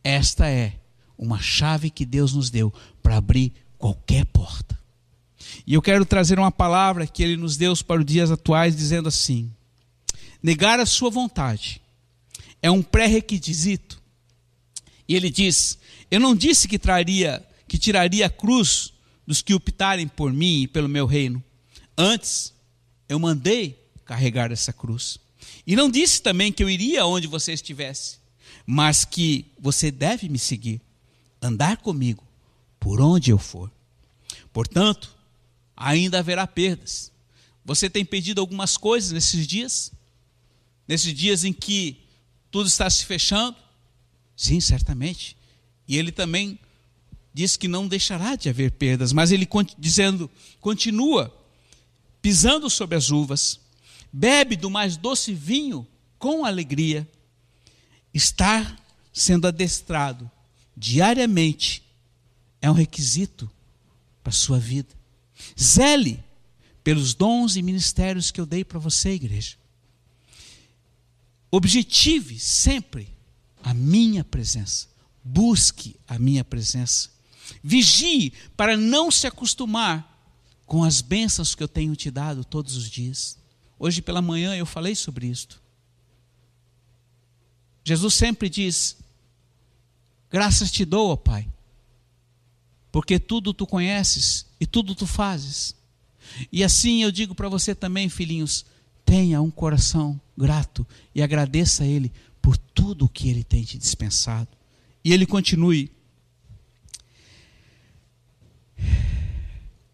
Esta 0.03 0.49
é 0.49 0.79
uma 1.19 1.41
chave 1.41 1.91
que 1.91 2.07
Deus 2.07 2.33
nos 2.33 2.51
deu 2.51 2.73
para 3.03 3.17
abrir 3.17 3.53
qualquer 3.79 4.25
porta. 4.27 4.79
E 5.67 5.75
eu 5.75 5.83
quero 5.83 6.05
trazer 6.05 6.39
uma 6.39 6.53
palavra 6.53 7.07
que 7.07 7.23
Ele 7.23 7.37
nos 7.37 7.57
deu 7.57 7.75
para 7.85 8.01
os 8.01 8.07
dias 8.07 8.31
atuais, 8.31 8.77
dizendo 8.77 9.09
assim: 9.09 9.51
negar 10.43 10.79
a 10.81 10.87
Sua 10.87 11.11
vontade 11.11 11.81
é 12.63 12.71
um 12.71 12.83
pré-requisito. 12.83 14.01
E 15.09 15.15
Ele 15.15 15.31
diz: 15.31 15.79
Eu 16.11 16.21
não 16.21 16.35
disse 16.35 16.69
que 16.69 16.79
traria, 16.79 17.45
que 17.67 17.79
tiraria 17.79 18.27
a 18.27 18.31
cruz 18.31 18.93
dos 19.27 19.43
que 19.43 19.55
optarem 19.55 20.07
por 20.07 20.33
mim 20.33 20.63
e 20.63 20.69
pelo 20.69 20.89
meu 20.89 21.07
reino. 21.07 21.43
Antes, 21.99 22.55
eu 23.09 23.19
mandei 23.19 23.79
carregar 24.05 24.53
essa 24.53 24.73
cruz. 24.73 25.19
E 25.67 25.75
não 25.75 25.91
disse 25.91 26.23
também 26.23 26.53
que 26.53 26.63
eu 26.63 26.71
iria 26.71 27.05
onde 27.07 27.27
você 27.27 27.53
estivesse, 27.53 28.19
mas 28.65 29.05
que 29.05 29.47
você 29.59 29.91
deve 29.91 30.29
me 30.29 30.39
seguir, 30.39 30.81
andar 31.43 31.79
comigo 31.79 32.25
por 32.79 33.01
onde 33.01 33.31
eu 33.31 33.39
for. 33.39 33.71
Portanto, 34.53 35.15
ainda 35.77 36.21
haverá 36.21 36.47
perdas. 36.47 37.11
Você 37.65 37.91
tem 37.91 38.05
pedido 38.05 38.41
algumas 38.41 38.77
coisas 38.77 39.11
nesses 39.11 39.47
dias? 39.47 39.93
Nesses 40.87 41.13
dias 41.13 41.45
em 41.45 41.53
que 41.53 41.99
tudo 42.51 42.69
está 42.69 42.89
se 42.89 43.05
fechando? 43.05 43.57
Sim, 44.37 44.61
certamente. 44.61 45.37
E 45.89 45.99
ele 45.99 46.13
também 46.13 46.59
diz 47.35 47.57
que 47.57 47.67
não 47.67 47.89
deixará 47.89 48.37
de 48.37 48.49
haver 48.49 48.71
perdas, 48.71 49.13
mas 49.13 49.33
ele 49.33 49.49
dizendo, 49.79 50.31
continua 50.61 51.35
pisando 52.23 52.71
sobre 52.71 52.97
as 52.97 53.11
uvas, 53.11 53.61
bebe 54.17 54.57
do 54.57 54.71
mais 54.71 54.97
doce 54.97 55.35
vinho 55.35 55.87
com 56.19 56.47
alegria, 56.47 57.07
estar 58.15 58.83
sendo 59.13 59.47
adestrado 59.47 60.31
diariamente 60.75 61.83
é 62.63 62.71
um 62.71 62.75
requisito 62.75 63.51
para 64.23 64.31
a 64.31 64.35
sua 64.35 64.59
vida. 64.59 64.89
Zele 65.61 66.25
pelos 66.83 67.13
dons 67.13 67.57
e 67.57 67.63
ministérios 67.63 68.31
que 68.31 68.41
eu 68.41 68.47
dei 68.47 68.65
para 68.65 68.79
você, 68.79 69.11
igreja. 69.11 69.57
Objetive 71.51 72.39
sempre 72.39 73.15
a 73.63 73.75
minha 73.75 74.25
presença. 74.25 74.89
Busque 75.23 75.95
a 76.09 76.19
minha 76.19 76.43
presença. 76.43 77.11
Vigie 77.63 78.33
para 78.57 78.79
não 78.79 79.11
se 79.11 79.27
acostumar 79.27 80.27
com 80.65 80.83
as 80.83 81.03
bênçãos 81.03 81.55
que 81.55 81.63
eu 81.63 81.69
tenho 81.69 81.95
te 81.95 82.11
dado 82.11 82.45
todos 82.45 82.77
os 82.77 82.89
dias. 82.89 83.37
Hoje 83.79 84.01
pela 84.01 84.23
manhã 84.23 84.55
eu 84.57 84.65
falei 84.65 84.95
sobre 84.95 85.27
isto. 85.27 85.61
Jesus 87.85 88.15
sempre 88.15 88.49
diz: 88.49 88.97
Graças 90.31 90.73
te 90.73 90.85
dou, 90.85 91.11
ó 91.11 91.17
Pai, 91.17 91.49
porque 92.91 93.19
tudo 93.19 93.55
tu 93.55 93.67
conheces 93.67 94.47
e 94.59 94.67
tudo 94.67 94.95
tu 94.95 95.07
fazes. 95.07 95.75
E 96.51 96.65
assim 96.65 97.03
eu 97.03 97.13
digo 97.13 97.35
para 97.35 97.49
você 97.49 97.75
também, 97.75 98.09
filhinhos, 98.09 98.67
tenha 99.05 99.41
um 99.41 99.51
coração 99.51 100.21
grato 100.37 100.87
e 101.15 101.23
agradeça 101.23 101.85
a 101.85 101.87
Ele 101.87 102.13
por 102.43 102.57
tudo 102.57 103.05
o 103.05 103.09
que 103.09 103.29
Ele 103.29 103.45
tem 103.45 103.63
te 103.63 103.79
dispensado. 103.79 104.49
E 105.05 105.13
Ele 105.13 105.25
continue. 105.25 105.93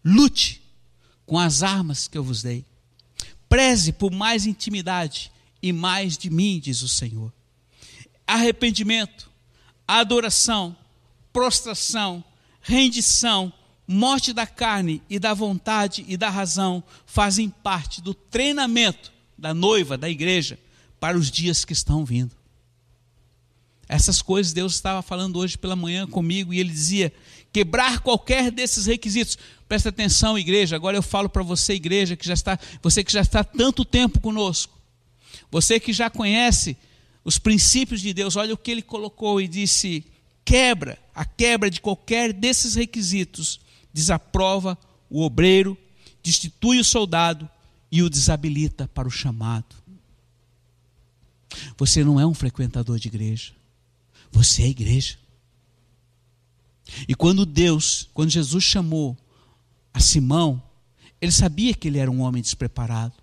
Lute 0.03 0.61
com 1.25 1.37
as 1.37 1.61
armas 1.63 2.07
que 2.07 2.17
eu 2.17 2.23
vos 2.23 2.41
dei. 2.41 2.65
Preze 3.53 3.93
por 3.93 4.11
mais 4.11 4.47
intimidade 4.47 5.31
e 5.61 5.71
mais 5.71 6.17
de 6.17 6.27
mim, 6.31 6.59
diz 6.59 6.81
o 6.81 6.89
Senhor. 6.89 7.31
Arrependimento, 8.25 9.29
adoração, 9.87 10.75
prostração, 11.31 12.23
rendição, 12.63 13.53
morte 13.87 14.33
da 14.33 14.47
carne 14.47 15.03
e 15.07 15.19
da 15.19 15.35
vontade 15.35 16.03
e 16.07 16.17
da 16.17 16.31
razão 16.31 16.83
fazem 17.05 17.47
parte 17.47 18.01
do 18.01 18.15
treinamento 18.15 19.13
da 19.37 19.53
noiva, 19.53 19.99
da 19.99 20.09
igreja, 20.09 20.57
para 20.99 21.15
os 21.15 21.29
dias 21.29 21.63
que 21.63 21.73
estão 21.73 22.03
vindo. 22.03 22.35
Essas 23.87 24.19
coisas 24.19 24.51
Deus 24.51 24.73
estava 24.73 25.03
falando 25.03 25.37
hoje 25.37 25.59
pela 25.59 25.75
manhã 25.75 26.07
comigo 26.07 26.55
e 26.55 26.59
ele 26.59 26.71
dizia: 26.71 27.13
quebrar 27.53 27.99
qualquer 27.99 28.51
desses 28.51 28.87
requisitos. 28.87 29.37
Presta 29.69 29.89
atenção, 29.89 30.37
igreja. 30.37 30.75
Agora 30.75 30.97
eu 30.97 31.03
falo 31.03 31.29
para 31.29 31.43
você, 31.43 31.73
igreja, 31.73 32.17
que 32.17 32.25
já 32.25 32.33
está, 32.33 32.59
você 32.81 33.03
que 33.03 33.13
já 33.13 33.21
está 33.21 33.43
tanto 33.43 33.85
tempo 33.85 34.19
conosco, 34.19 34.77
você 35.51 35.79
que 35.79 35.93
já 35.93 36.09
conhece 36.09 36.75
os 37.23 37.37
princípios 37.37 38.01
de 38.01 38.11
Deus. 38.11 38.35
Olha 38.35 38.55
o 38.55 38.57
que 38.57 38.71
ele 38.71 38.81
colocou 38.81 39.39
e 39.39 39.47
disse: 39.47 40.03
quebra, 40.43 40.97
a 41.13 41.23
quebra 41.23 41.69
de 41.69 41.79
qualquer 41.79 42.33
desses 42.33 42.73
requisitos 42.73 43.61
desaprova 43.93 44.77
o 45.09 45.21
obreiro, 45.21 45.77
destitui 46.23 46.79
o 46.79 46.83
soldado 46.83 47.47
e 47.91 48.01
o 48.01 48.09
desabilita 48.09 48.87
para 48.87 49.07
o 49.07 49.11
chamado. 49.11 49.75
Você 51.77 52.03
não 52.03 52.19
é 52.19 52.25
um 52.25 52.33
frequentador 52.33 52.97
de 52.97 53.07
igreja, 53.07 53.53
você 54.31 54.63
é 54.63 54.67
igreja. 54.69 55.22
E 57.07 57.15
quando 57.15 57.45
Deus, 57.45 58.09
quando 58.13 58.29
Jesus 58.29 58.63
chamou 58.63 59.17
a 59.93 59.99
Simão, 59.99 60.61
ele 61.21 61.31
sabia 61.31 61.73
que 61.73 61.87
ele 61.87 61.99
era 61.99 62.11
um 62.11 62.21
homem 62.21 62.41
despreparado. 62.41 63.13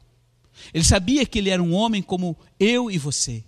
Ele 0.73 0.85
sabia 0.85 1.27
que 1.27 1.39
ele 1.39 1.51
era 1.51 1.63
um 1.63 1.75
homem 1.75 2.03
como 2.03 2.37
eu 2.59 2.91
e 2.91 2.99
você. 2.99 3.45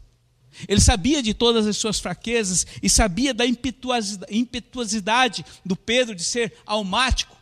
Ele 0.69 0.81
sabia 0.81 1.23
de 1.23 1.33
todas 1.33 1.67
as 1.67 1.77
suas 1.77 1.99
fraquezas 1.99 2.67
e 2.83 2.89
sabia 2.89 3.33
da 3.33 3.45
impetuosidade 3.47 5.45
do 5.65 5.75
Pedro 5.75 6.15
de 6.15 6.25
ser 6.25 6.55
almático, 6.67 7.35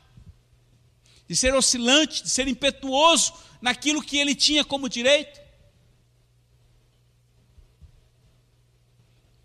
de 1.29 1.35
ser 1.35 1.55
oscilante, 1.55 2.23
de 2.23 2.31
ser 2.31 2.47
impetuoso 2.47 3.33
naquilo 3.61 4.03
que 4.03 4.17
ele 4.17 4.35
tinha 4.35 4.65
como 4.65 4.89
direito. 4.89 5.41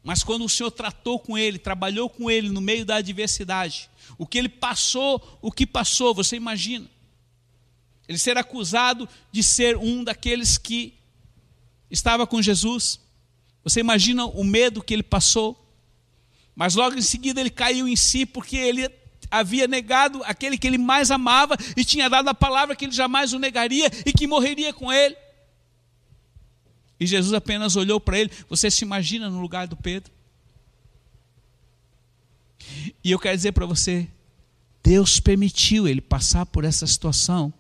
Mas 0.06 0.22
quando 0.22 0.46
o 0.46 0.50
Senhor 0.50 0.70
tratou 0.70 1.18
com 1.18 1.36
ele, 1.36 1.58
trabalhou 1.58 2.08
com 2.08 2.30
ele 2.30 2.50
no 2.50 2.62
meio 2.62 2.86
da 2.86 2.98
adversidade, 2.98 3.90
o 4.20 4.28
que 4.28 4.38
ele 4.38 4.48
passou, 4.48 5.40
o 5.42 5.52
que 5.52 5.66
passou, 5.66 6.14
você 6.14 6.36
imagina? 6.36 6.88
Ele 8.08 8.20
ser 8.20 8.38
acusado 8.38 9.10
de 9.32 9.42
ser 9.42 9.76
um 9.76 10.04
daqueles 10.04 10.60
que 10.60 10.94
estava 11.90 12.28
com 12.28 12.40
Jesus. 12.40 13.00
Você 13.64 13.80
imagina 13.80 14.28
o 14.28 14.44
medo 14.44 14.84
que 14.84 14.94
ele 14.94 15.02
passou? 15.02 15.60
Mas 16.56 16.76
logo 16.76 16.96
em 16.96 17.02
seguida 17.02 17.42
ele 17.42 17.50
caiu 17.50 17.88
em 17.88 17.96
si 17.96 18.28
porque 18.28 18.58
ele 18.58 18.88
havia 19.32 19.68
negado 19.68 20.22
aquele 20.26 20.56
que 20.56 20.68
ele 20.68 20.78
mais 20.78 21.10
amava 21.10 21.58
e 21.76 21.84
tinha 21.84 22.08
dado 22.08 22.28
a 22.28 22.34
palavra 22.36 22.76
que 22.76 22.86
ele 22.86 22.92
jamais 22.92 23.34
o 23.34 23.40
negaria 23.40 23.90
e 24.06 24.14
que 24.14 24.28
morreria 24.28 24.72
com 24.72 24.94
ele. 24.94 25.18
E 27.00 27.06
Jesus 27.06 27.34
apenas 27.34 27.76
olhou 27.76 28.00
para 28.00 28.20
ele. 28.20 28.32
Você 28.50 28.72
se 28.72 28.84
imagina 28.84 29.30
no 29.30 29.42
lugar 29.42 29.68
do 29.68 29.76
Pedro? 29.76 30.12
E 33.04 33.12
eu 33.12 33.20
quero 33.20 33.36
dizer 33.36 33.52
para 33.52 33.66
você: 33.66 34.08
Deus 34.84 35.20
permitiu 35.20 35.88
ele 35.88 36.02
passar 36.02 36.46
por 36.46 36.64
essa 36.64 36.88
situação 36.88 37.54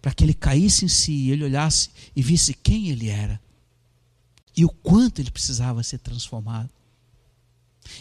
para 0.00 0.12
que 0.12 0.24
ele 0.24 0.34
caísse 0.34 0.84
em 0.84 0.88
si 0.88 1.12
e 1.12 1.30
ele 1.32 1.44
olhasse 1.44 1.90
e 2.14 2.22
visse 2.22 2.54
quem 2.54 2.88
ele 2.88 3.08
era 3.08 3.40
e 4.56 4.64
o 4.64 4.68
quanto 4.68 5.20
ele 5.20 5.30
precisava 5.30 5.82
ser 5.84 5.98
transformado. 5.98 6.70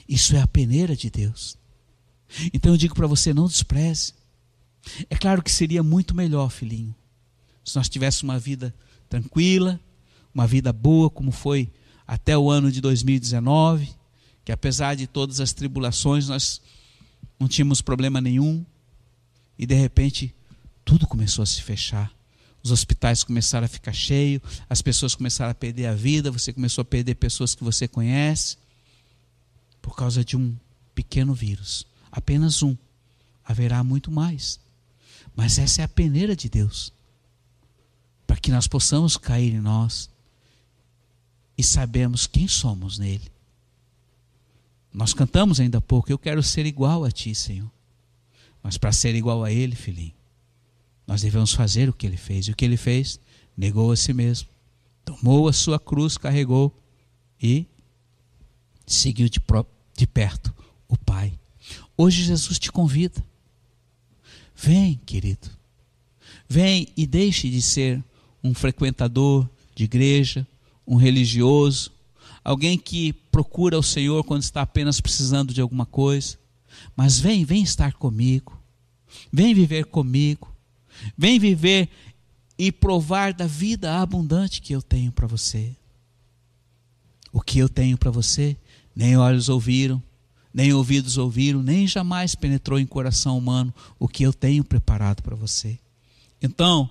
Isso 0.10 0.36
é 0.36 0.42
a 0.42 0.48
peneira 0.48 0.96
de 0.96 1.10
Deus. 1.10 1.56
Então 2.54 2.72
eu 2.72 2.78
digo 2.78 2.96
para 2.96 3.08
você: 3.08 3.34
não 3.34 3.48
despreze. 3.48 4.14
É 5.10 5.16
claro 5.16 5.44
que 5.44 5.52
seria 5.52 5.84
muito 5.84 6.16
melhor, 6.16 6.50
filhinho, 6.50 6.96
se 7.64 7.76
nós 7.76 7.90
tivéssemos 7.90 8.24
uma 8.24 8.40
vida 8.40 8.74
tranquila, 9.10 9.80
uma 10.38 10.46
vida 10.46 10.72
boa, 10.72 11.10
como 11.10 11.32
foi 11.32 11.68
até 12.06 12.38
o 12.38 12.52
ano 12.52 12.72
de 12.72 12.80
2019, 12.80 13.90
que 14.46 14.52
apesar 14.52 14.96
de 14.96 15.08
todas 15.08 15.40
as 15.40 15.52
tribulações, 15.52 16.28
nós 16.28 16.62
não 17.40 17.48
tínhamos 17.48 17.82
problema 17.82 18.22
nenhum, 18.22 18.64
e 19.58 19.66
de 19.66 19.74
repente 19.74 20.36
tudo 20.86 21.08
começou 21.08 21.42
a 21.42 21.46
se 21.48 21.60
fechar. 21.64 22.14
Os 22.62 22.70
hospitais 22.70 23.24
começaram 23.24 23.66
a 23.66 23.68
ficar 23.68 23.94
cheios, 23.94 24.44
as 24.70 24.80
pessoas 24.80 25.16
começaram 25.16 25.50
a 25.50 25.56
perder 25.56 25.88
a 25.88 25.96
vida, 25.96 26.30
você 26.30 26.54
começou 26.54 26.84
a 26.84 26.86
perder 26.86 27.16
pessoas 27.16 27.56
que 27.56 27.64
você 27.64 27.88
conhece, 27.88 28.58
por 29.82 29.96
causa 29.96 30.24
de 30.24 30.38
um 30.38 30.56
pequeno 30.94 31.34
vírus. 31.34 31.88
Apenas 32.12 32.62
um. 32.62 32.78
Haverá 33.44 33.84
muito 33.84 34.12
mais. 34.12 34.60
Mas 35.36 35.58
essa 35.58 35.82
é 35.82 35.86
a 35.86 35.88
peneira 35.88 36.36
de 36.36 36.48
Deus. 36.48 36.94
Para 38.28 38.38
que 38.38 38.52
nós 38.52 38.68
possamos 38.68 39.18
cair 39.18 39.56
em 39.56 39.62
nós 39.62 40.16
e 41.58 41.64
sabemos 41.64 42.28
quem 42.28 42.48
somos 42.48 43.00
nele. 43.00 43.32
Nós 44.94 45.14
cantamos 45.14 45.60
ainda 45.60 45.80
há 45.80 45.82
pouco, 45.82 46.12
eu 46.12 46.18
quero 46.18 46.42
ser 46.42 46.66
igual 46.66 47.04
a 47.04 47.12
ti, 47.12 47.34
Senhor. 47.34 47.70
Mas 48.62 48.78
para 48.78 48.92
ser 48.92 49.16
igual 49.16 49.44
a 49.44 49.52
ele, 49.52 49.76
filhinho, 49.76 50.14
nós 51.06 51.22
devemos 51.22 51.54
fazer 51.54 51.90
o 51.90 51.94
que 51.94 52.06
ele 52.06 52.18
fez. 52.18 52.48
E 52.48 52.52
o 52.52 52.56
que 52.56 52.66
ele 52.66 52.78
fez? 52.78 53.20
Negou 53.56 53.92
a 53.92 53.96
si 53.96 54.14
mesmo. 54.14 54.50
Tomou 55.06 55.48
a 55.48 55.54
sua 55.54 55.80
cruz, 55.80 56.18
carregou 56.18 56.76
e 57.42 57.66
seguiu 58.86 59.30
de, 59.30 59.40
de 59.96 60.08
perto 60.08 60.54
o 60.88 60.98
Pai. 60.98 61.38
Hoje 61.96 62.24
Jesus 62.24 62.60
te 62.60 62.72
convida. 62.72 63.24
Vem, 64.56 64.96
querido. 65.06 65.50
Vem 66.50 66.88
e 66.98 67.06
deixe 67.06 67.50
de 67.50 67.62
ser 67.62 68.04
um 68.44 68.54
frequentador 68.54 69.50
de 69.76 69.84
igreja, 69.84 70.48
um 70.88 70.96
religioso, 70.96 71.92
alguém 72.44 72.78
que 72.78 73.12
procura 73.12 73.78
o 73.78 73.84
Senhor 73.84 74.24
quando 74.24 74.44
está 74.44 74.62
apenas 74.62 75.02
precisando 75.02 75.54
de 75.54 75.60
alguma 75.60 75.86
coisa. 75.86 76.38
Mas 76.96 77.20
vem, 77.20 77.44
vem 77.44 77.62
estar 77.62 77.94
comigo. 77.94 78.58
Vem 79.32 79.54
viver 79.54 79.86
comigo. 79.86 80.52
Vem 81.18 81.38
viver 81.38 81.90
e 82.58 82.72
provar 82.72 83.34
da 83.34 83.46
vida 83.46 84.00
abundante 84.00 84.62
que 84.62 84.74
eu 84.74 84.82
tenho 84.82 85.12
para 85.12 85.28
você. 85.28 85.76
O 87.32 87.42
que 87.42 87.60
eu 87.60 87.70
tenho 87.70 87.98
para 87.98 88.10
você, 88.10 88.58
nem 88.96 89.18
olhos 89.18 89.50
ouviram, 89.50 90.02
nem 90.54 90.74
ouvidos 90.74 91.18
ouviram, 91.18 91.62
nem 91.62 91.86
jamais 91.86 92.34
penetrou 92.34 92.80
em 92.80 92.86
coração 92.86 93.38
humano 93.38 93.74
o 94.00 94.08
que 94.08 94.24
eu 94.24 94.34
tenho 94.34 94.64
preparado 94.64 95.22
para 95.22 95.36
você. 95.36 95.78
Então, 96.42 96.90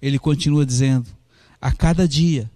ele 0.00 0.18
continua 0.18 0.64
dizendo: 0.64 1.06
a 1.60 1.72
cada 1.72 2.08
dia 2.08 2.50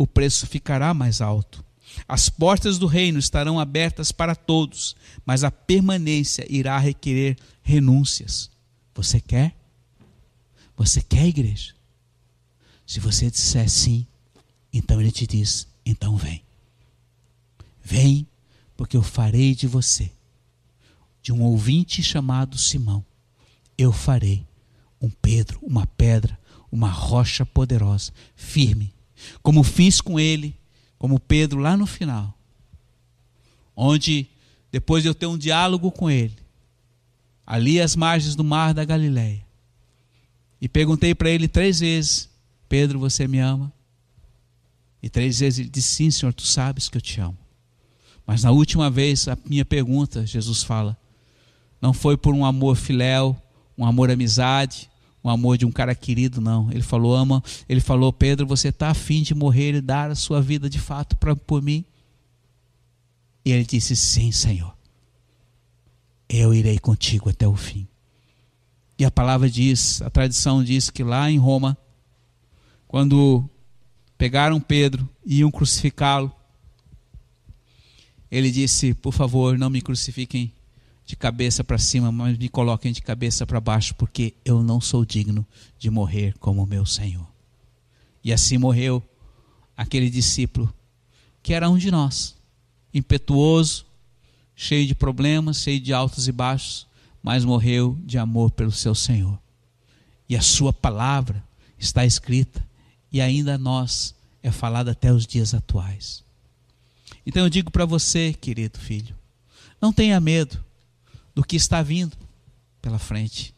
o 0.00 0.06
preço 0.06 0.46
ficará 0.46 0.94
mais 0.94 1.20
alto. 1.20 1.62
As 2.08 2.30
portas 2.30 2.78
do 2.78 2.86
reino 2.86 3.18
estarão 3.18 3.60
abertas 3.60 4.10
para 4.10 4.34
todos, 4.34 4.96
mas 5.26 5.44
a 5.44 5.50
permanência 5.50 6.46
irá 6.48 6.78
requerer 6.78 7.36
renúncias. 7.62 8.50
Você 8.94 9.20
quer? 9.20 9.54
Você 10.74 11.02
quer 11.02 11.26
igreja? 11.26 11.74
Se 12.86 12.98
você 12.98 13.30
disser 13.30 13.68
sim, 13.68 14.06
então 14.72 15.02
ele 15.02 15.12
te 15.12 15.26
diz: 15.26 15.68
então 15.84 16.16
vem. 16.16 16.42
Vem, 17.84 18.26
porque 18.78 18.96
eu 18.96 19.02
farei 19.02 19.54
de 19.54 19.66
você, 19.66 20.10
de 21.20 21.30
um 21.30 21.42
ouvinte 21.42 22.02
chamado 22.02 22.56
Simão, 22.56 23.04
eu 23.76 23.92
farei 23.92 24.46
um 24.98 25.10
Pedro, 25.10 25.58
uma 25.62 25.86
pedra, 25.86 26.40
uma 26.72 26.88
rocha 26.88 27.44
poderosa, 27.44 28.10
firme, 28.34 28.94
como 29.42 29.62
fiz 29.62 30.00
com 30.00 30.18
ele, 30.18 30.56
como 30.98 31.18
Pedro 31.18 31.60
lá 31.60 31.76
no 31.76 31.86
final, 31.86 32.36
onde 33.74 34.26
depois 34.70 35.02
de 35.02 35.08
eu 35.08 35.14
ter 35.14 35.26
um 35.26 35.38
diálogo 35.38 35.90
com 35.90 36.10
ele, 36.10 36.36
ali 37.46 37.80
às 37.80 37.96
margens 37.96 38.36
do 38.36 38.44
mar 38.44 38.74
da 38.74 38.84
Galileia, 38.84 39.44
e 40.60 40.68
perguntei 40.68 41.14
para 41.14 41.30
ele 41.30 41.48
três 41.48 41.80
vezes: 41.80 42.28
Pedro, 42.68 42.98
você 42.98 43.26
me 43.26 43.38
ama? 43.38 43.72
E 45.02 45.08
três 45.08 45.40
vezes 45.40 45.60
ele 45.60 45.70
disse: 45.70 45.96
Sim, 45.96 46.10
Senhor, 46.10 46.32
tu 46.32 46.42
sabes 46.42 46.88
que 46.88 46.96
eu 46.98 47.00
te 47.00 47.20
amo. 47.20 47.38
Mas 48.26 48.42
na 48.42 48.50
última 48.50 48.90
vez, 48.90 49.26
a 49.26 49.36
minha 49.44 49.64
pergunta, 49.64 50.26
Jesus 50.26 50.62
fala, 50.62 50.96
não 51.80 51.92
foi 51.92 52.16
por 52.16 52.34
um 52.34 52.44
amor 52.44 52.76
filéu, 52.76 53.40
um 53.76 53.84
amor 53.86 54.10
amizade, 54.10 54.89
um 55.22 55.28
amor 55.28 55.58
de 55.58 55.66
um 55.66 55.70
cara 55.70 55.94
querido, 55.94 56.40
não. 56.40 56.70
Ele 56.70 56.82
falou: 56.82 57.14
Ama. 57.14 57.42
Ele 57.68 57.80
falou: 57.80 58.12
Pedro, 58.12 58.46
você 58.46 58.68
está 58.68 58.88
afim 58.88 59.22
de 59.22 59.34
morrer 59.34 59.74
e 59.74 59.80
dar 59.80 60.10
a 60.10 60.14
sua 60.14 60.40
vida 60.40 60.68
de 60.68 60.78
fato 60.78 61.16
pra, 61.16 61.36
por 61.36 61.62
mim? 61.62 61.84
E 63.44 63.52
ele 63.52 63.64
disse: 63.64 63.94
Sim, 63.94 64.32
Senhor. 64.32 64.74
Eu 66.28 66.54
irei 66.54 66.78
contigo 66.78 67.28
até 67.28 67.46
o 67.46 67.56
fim. 67.56 67.86
E 68.98 69.04
a 69.04 69.10
palavra 69.10 69.50
diz, 69.50 70.00
a 70.02 70.10
tradição 70.10 70.62
diz 70.62 70.90
que 70.90 71.02
lá 71.02 71.30
em 71.30 71.38
Roma, 71.38 71.76
quando 72.86 73.48
pegaram 74.16 74.60
Pedro 74.60 75.08
e 75.24 75.38
iam 75.38 75.50
crucificá-lo, 75.50 76.32
ele 78.30 78.50
disse: 78.50 78.94
Por 78.94 79.12
favor, 79.12 79.58
não 79.58 79.68
me 79.68 79.82
crucifiquem 79.82 80.52
de 81.10 81.16
cabeça 81.16 81.64
para 81.64 81.76
cima, 81.76 82.12
mas 82.12 82.38
me 82.38 82.48
coloquem 82.48 82.92
de 82.92 83.02
cabeça 83.02 83.44
para 83.44 83.60
baixo, 83.60 83.96
porque 83.96 84.32
eu 84.44 84.62
não 84.62 84.80
sou 84.80 85.04
digno 85.04 85.44
de 85.76 85.90
morrer 85.90 86.38
como 86.38 86.64
meu 86.64 86.86
Senhor. 86.86 87.26
E 88.22 88.32
assim 88.32 88.56
morreu 88.56 89.02
aquele 89.76 90.08
discípulo, 90.08 90.72
que 91.42 91.52
era 91.52 91.68
um 91.68 91.76
de 91.76 91.90
nós, 91.90 92.36
impetuoso, 92.94 93.84
cheio 94.54 94.86
de 94.86 94.94
problemas, 94.94 95.56
cheio 95.56 95.80
de 95.80 95.92
altos 95.92 96.28
e 96.28 96.32
baixos, 96.32 96.86
mas 97.20 97.44
morreu 97.44 97.98
de 98.04 98.16
amor 98.16 98.52
pelo 98.52 98.70
seu 98.70 98.94
Senhor. 98.94 99.36
E 100.28 100.36
a 100.36 100.40
sua 100.40 100.72
palavra 100.72 101.42
está 101.76 102.06
escrita 102.06 102.64
e 103.10 103.20
ainda 103.20 103.56
a 103.56 103.58
nós 103.58 104.14
é 104.44 104.52
falada 104.52 104.92
até 104.92 105.12
os 105.12 105.26
dias 105.26 105.54
atuais. 105.54 106.22
Então 107.26 107.42
eu 107.42 107.50
digo 107.50 107.68
para 107.68 107.84
você, 107.84 108.32
querido 108.32 108.78
filho, 108.78 109.16
não 109.82 109.92
tenha 109.92 110.20
medo 110.20 110.69
do 111.34 111.44
que 111.44 111.56
está 111.56 111.82
vindo 111.82 112.16
pela 112.80 112.98
frente. 112.98 113.54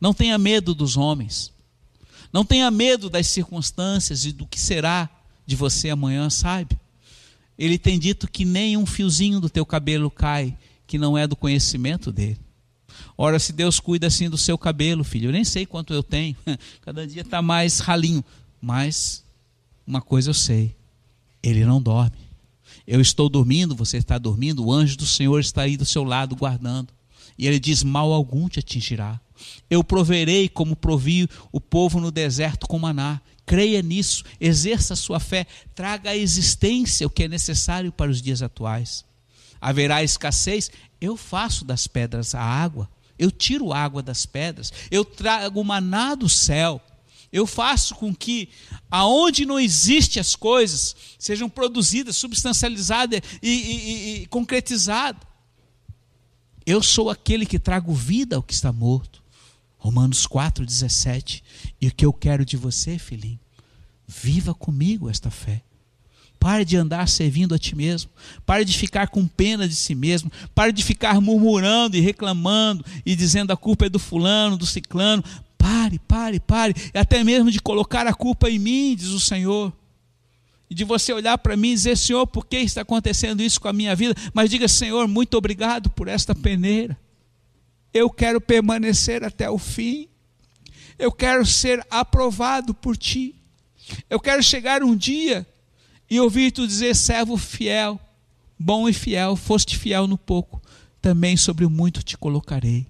Não 0.00 0.12
tenha 0.12 0.36
medo 0.36 0.74
dos 0.74 0.96
homens. 0.96 1.52
Não 2.32 2.44
tenha 2.44 2.70
medo 2.70 3.08
das 3.08 3.26
circunstâncias 3.28 4.24
e 4.24 4.32
do 4.32 4.46
que 4.46 4.58
será 4.58 5.08
de 5.46 5.54
você 5.54 5.90
amanhã, 5.90 6.28
sabe? 6.28 6.76
Ele 7.56 7.78
tem 7.78 7.98
dito 7.98 8.28
que 8.28 8.44
nem 8.44 8.76
um 8.76 8.84
fiozinho 8.84 9.40
do 9.40 9.48
teu 9.48 9.64
cabelo 9.64 10.10
cai, 10.10 10.56
que 10.86 10.98
não 10.98 11.16
é 11.16 11.26
do 11.26 11.36
conhecimento 11.36 12.10
dele. 12.10 12.40
Ora, 13.16 13.38
se 13.38 13.52
Deus 13.52 13.78
cuida 13.78 14.08
assim 14.08 14.28
do 14.28 14.36
seu 14.36 14.58
cabelo, 14.58 15.04
filho, 15.04 15.28
eu 15.28 15.32
nem 15.32 15.44
sei 15.44 15.64
quanto 15.64 15.94
eu 15.94 16.02
tenho, 16.02 16.36
cada 16.82 17.06
dia 17.06 17.22
está 17.22 17.40
mais 17.40 17.78
ralinho, 17.78 18.24
mas 18.60 19.24
uma 19.86 20.00
coisa 20.00 20.30
eu 20.30 20.34
sei: 20.34 20.74
ele 21.42 21.64
não 21.64 21.80
dorme. 21.80 22.23
Eu 22.86 23.00
estou 23.00 23.28
dormindo, 23.28 23.74
você 23.74 23.96
está 23.96 24.18
dormindo, 24.18 24.64
o 24.64 24.72
anjo 24.72 24.96
do 24.96 25.06
Senhor 25.06 25.40
está 25.40 25.62
aí 25.62 25.76
do 25.76 25.86
seu 25.86 26.04
lado 26.04 26.36
guardando. 26.36 26.92
E 27.38 27.46
ele 27.46 27.58
diz: 27.58 27.82
Mal 27.82 28.12
algum 28.12 28.48
te 28.48 28.58
atingirá. 28.58 29.20
Eu 29.68 29.82
proverei 29.82 30.48
como 30.48 30.76
provi 30.76 31.28
o 31.50 31.60
povo 31.60 32.00
no 32.00 32.10
deserto 32.10 32.66
com 32.66 32.78
maná. 32.78 33.20
Creia 33.46 33.82
nisso, 33.82 34.24
exerça 34.40 34.94
a 34.94 34.96
sua 34.96 35.20
fé, 35.20 35.46
traga 35.74 36.10
à 36.10 36.16
existência 36.16 37.06
o 37.06 37.10
que 37.10 37.24
é 37.24 37.28
necessário 37.28 37.92
para 37.92 38.10
os 38.10 38.22
dias 38.22 38.40
atuais. 38.40 39.04
Haverá 39.60 40.02
escassez? 40.02 40.70
Eu 41.00 41.16
faço 41.16 41.64
das 41.64 41.86
pedras 41.86 42.34
a 42.34 42.40
água, 42.40 42.88
eu 43.18 43.30
tiro 43.30 43.72
água 43.72 44.02
das 44.02 44.24
pedras, 44.24 44.72
eu 44.90 45.04
trago 45.04 45.62
maná 45.62 46.14
do 46.14 46.28
céu. 46.28 46.80
Eu 47.34 47.48
faço 47.48 47.96
com 47.96 48.14
que 48.14 48.48
aonde 48.88 49.44
não 49.44 49.58
existe 49.58 50.20
as 50.20 50.36
coisas 50.36 50.94
sejam 51.18 51.50
produzidas, 51.50 52.16
substancializadas 52.16 53.20
e, 53.42 53.50
e, 53.50 54.22
e 54.22 54.26
concretizadas. 54.26 55.20
Eu 56.64 56.80
sou 56.80 57.10
aquele 57.10 57.44
que 57.44 57.58
trago 57.58 57.92
vida 57.92 58.36
ao 58.36 58.42
que 58.42 58.54
está 58.54 58.72
morto. 58.72 59.20
Romanos 59.76 60.28
4,17. 60.28 61.42
E 61.80 61.88
o 61.88 61.92
que 61.92 62.06
eu 62.06 62.12
quero 62.12 62.44
de 62.44 62.56
você, 62.56 63.00
filhinho? 63.00 63.40
Viva 64.06 64.54
comigo 64.54 65.10
esta 65.10 65.28
fé. 65.28 65.60
Pare 66.38 66.62
de 66.62 66.76
andar 66.76 67.08
servindo 67.08 67.54
a 67.54 67.58
ti 67.58 67.74
mesmo. 67.74 68.10
Pare 68.44 68.66
de 68.66 68.76
ficar 68.76 69.08
com 69.08 69.26
pena 69.26 69.66
de 69.66 69.74
si 69.74 69.94
mesmo. 69.94 70.30
Pare 70.54 70.72
de 70.72 70.84
ficar 70.84 71.18
murmurando 71.18 71.96
e 71.96 72.00
reclamando 72.00 72.84
e 73.04 73.16
dizendo 73.16 73.50
a 73.50 73.56
culpa 73.56 73.86
é 73.86 73.88
do 73.88 73.98
fulano, 73.98 74.56
do 74.56 74.66
ciclano. 74.66 75.24
Pare, 75.64 75.98
pare, 75.98 76.40
pare. 76.40 76.74
E 76.92 76.98
até 76.98 77.24
mesmo 77.24 77.50
de 77.50 77.58
colocar 77.58 78.06
a 78.06 78.12
culpa 78.12 78.50
em 78.50 78.58
mim, 78.58 78.94
diz 78.94 79.08
o 79.08 79.18
Senhor. 79.18 79.72
E 80.68 80.74
de 80.74 80.84
você 80.84 81.10
olhar 81.10 81.38
para 81.38 81.56
mim 81.56 81.70
e 81.70 81.74
dizer: 81.74 81.96
Senhor, 81.96 82.26
por 82.26 82.44
que 82.44 82.58
está 82.58 82.82
acontecendo 82.82 83.42
isso 83.42 83.58
com 83.58 83.68
a 83.68 83.72
minha 83.72 83.96
vida? 83.96 84.14
Mas 84.34 84.50
diga: 84.50 84.68
Senhor, 84.68 85.08
muito 85.08 85.38
obrigado 85.38 85.88
por 85.88 86.06
esta 86.06 86.34
peneira. 86.34 86.98
Eu 87.94 88.10
quero 88.10 88.42
permanecer 88.42 89.24
até 89.24 89.48
o 89.48 89.56
fim. 89.56 90.06
Eu 90.98 91.10
quero 91.10 91.46
ser 91.46 91.82
aprovado 91.90 92.74
por 92.74 92.94
ti. 92.94 93.34
Eu 94.10 94.20
quero 94.20 94.42
chegar 94.42 94.82
um 94.82 94.94
dia 94.94 95.46
e 96.10 96.20
ouvir 96.20 96.50
tu 96.50 96.66
dizer: 96.66 96.94
servo 96.94 97.38
fiel, 97.38 97.98
bom 98.58 98.86
e 98.86 98.92
fiel, 98.92 99.34
foste 99.34 99.78
fiel 99.78 100.06
no 100.06 100.18
pouco, 100.18 100.60
também 101.00 101.38
sobre 101.38 101.64
o 101.64 101.70
muito 101.70 102.02
te 102.02 102.18
colocarei. 102.18 102.86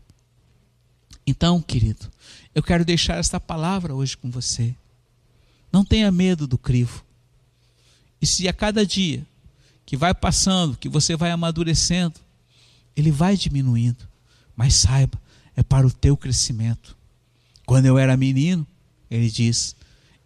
Então, 1.27 1.63
querido, 1.63 2.11
eu 2.55 2.63
quero 2.63 2.85
deixar 2.85 3.19
esta 3.19 3.41
palavra 3.41 3.95
hoje 3.95 4.17
com 4.17 4.31
você. 4.31 4.75
Não 5.73 5.85
tenha 5.85 6.11
medo 6.13 6.47
do 6.47 6.57
crivo. 6.57 7.05
E 8.23 8.27
se 8.27 8.47
a 8.47 8.53
cada 8.53 8.87
dia 8.87 9.27
que 9.85 9.97
vai 9.97 10.15
passando, 10.15 10.77
que 10.77 10.89
você 10.89 11.17
vai 11.17 11.31
amadurecendo, 11.31 12.15
ele 12.97 13.11
vai 13.11 13.37
diminuindo. 13.37 14.09
Mas 14.57 14.75
saiba, 14.75 15.21
é 15.57 15.63
para 15.63 15.87
o 15.87 15.91
teu 15.91 16.17
crescimento. 16.17 16.97
Quando 17.67 17.87
eu 17.87 17.99
era 17.99 18.17
menino, 18.17 18.67
ele 19.11 19.31
diz, 19.31 19.75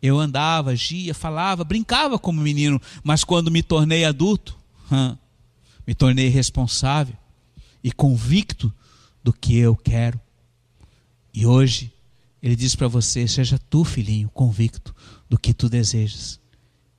eu 0.03 0.19
andava, 0.19 0.73
agia, 0.73 1.15
falava, 1.15 1.65
brincava 1.65 2.19
como 2.19 2.41
menino, 2.41 2.81
mas 3.03 3.25
quando 3.25 3.51
me 3.51 3.63
tornei 3.63 4.05
adulto, 4.05 4.57
hum, 4.93 5.17
me 5.87 5.95
tornei 5.95 6.29
responsável 6.29 7.17
e 7.83 7.91
convicto 7.91 8.73
do 9.25 9.33
que 9.33 9.57
eu 9.57 9.75
quero. 9.75 10.21
E 11.33 11.47
hoje, 11.47 11.93
ele 12.43 12.57
diz 12.57 12.75
para 12.75 12.89
você: 12.89 13.27
seja 13.27 13.59
tu, 13.59 13.85
filhinho, 13.85 14.29
convicto 14.31 14.95
do 15.29 15.39
que 15.39 15.53
tu 15.53 15.69
desejas. 15.69 16.41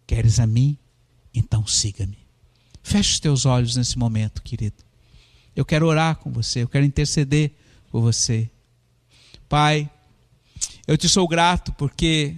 Queres 0.06 0.40
a 0.40 0.48
mim? 0.48 0.78
Então 1.34 1.66
siga-me. 1.66 2.18
Feche 2.82 3.14
os 3.14 3.20
teus 3.20 3.46
olhos 3.46 3.76
nesse 3.76 3.98
momento, 3.98 4.42
querido. 4.42 4.84
Eu 5.56 5.66
quero 5.66 5.86
orar 5.86 6.16
com 6.16 6.32
você, 6.32 6.64
eu 6.64 6.68
quero 6.68 6.86
interceder 6.86 7.52
por 7.92 8.02
você. 8.02 8.50
Pai, 9.48 9.90
eu 10.88 10.98
te 10.98 11.08
sou 11.08 11.28
grato 11.28 11.72
porque 11.74 12.36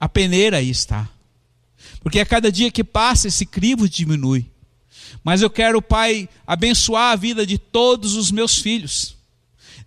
a 0.00 0.08
peneira 0.08 0.58
aí 0.58 0.70
está. 0.70 1.08
Porque 2.00 2.20
a 2.20 2.26
cada 2.26 2.50
dia 2.50 2.70
que 2.70 2.84
passa 2.84 3.28
esse 3.28 3.44
crivo 3.44 3.88
diminui. 3.88 4.50
Mas 5.22 5.42
eu 5.42 5.50
quero, 5.50 5.82
Pai, 5.82 6.28
abençoar 6.46 7.12
a 7.12 7.16
vida 7.16 7.46
de 7.46 7.58
todos 7.58 8.14
os 8.14 8.30
meus 8.30 8.58
filhos. 8.58 9.17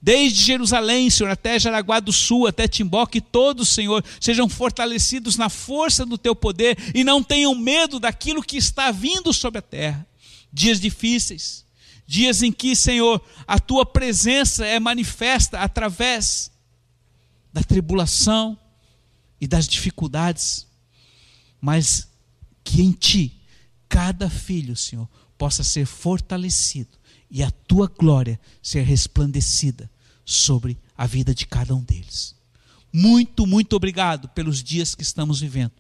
Desde 0.02 0.42
Jerusalém, 0.42 1.12
Senhor, 1.12 1.30
até 1.30 1.60
Jaraguá 1.60 2.00
do 2.00 2.12
Sul, 2.12 2.48
até 2.48 2.68
Timbó, 2.68 3.06
que 3.06 3.22
todos, 3.22 3.70
Senhor, 3.70 4.04
sejam 4.20 4.50
fortalecidos 4.50 5.38
na 5.38 5.48
força 5.48 6.04
do 6.04 6.18
teu 6.18 6.36
poder 6.36 6.76
e 6.96 7.04
não 7.04 7.22
tenham 7.22 7.54
medo 7.54 8.00
daquilo 8.00 8.42
que 8.42 8.58
está 8.58 8.90
vindo 8.90 9.32
sobre 9.32 9.60
a 9.60 9.62
terra. 9.62 10.08
Dias 10.52 10.80
difíceis, 10.80 11.64
dias 12.08 12.42
em 12.42 12.52
que, 12.52 12.76
Senhor, 12.76 13.24
a 13.46 13.60
tua 13.60 13.86
presença 13.86 14.66
é 14.66 14.80
manifesta 14.80 15.60
através 15.60 16.52
da 17.54 17.62
tribulação 17.62 18.58
e 19.40 19.46
das 19.46 19.68
dificuldades, 19.68 20.66
mas 21.60 22.08
que 22.64 22.82
em 22.82 22.92
ti 22.92 23.40
cada 23.88 24.30
filho, 24.32 24.76
Senhor, 24.76 25.08
possa 25.38 25.64
ser 25.64 25.86
fortalecido 25.86 27.01
e 27.32 27.42
a 27.42 27.50
tua 27.50 27.88
glória 27.88 28.40
ser 28.62 28.84
resplandecida 28.84 29.90
sobre 30.26 30.78
a 30.98 31.08
vida 31.08 31.34
de 31.34 31.48
cada 31.48 31.74
um 31.74 31.82
deles. 31.82 32.36
Muito, 32.92 33.48
muito 33.48 33.76
obrigado 33.76 34.28
pelos 34.30 34.62
dias 34.62 34.94
que 34.94 35.02
estamos 35.02 35.40
vivendo. 35.40 35.72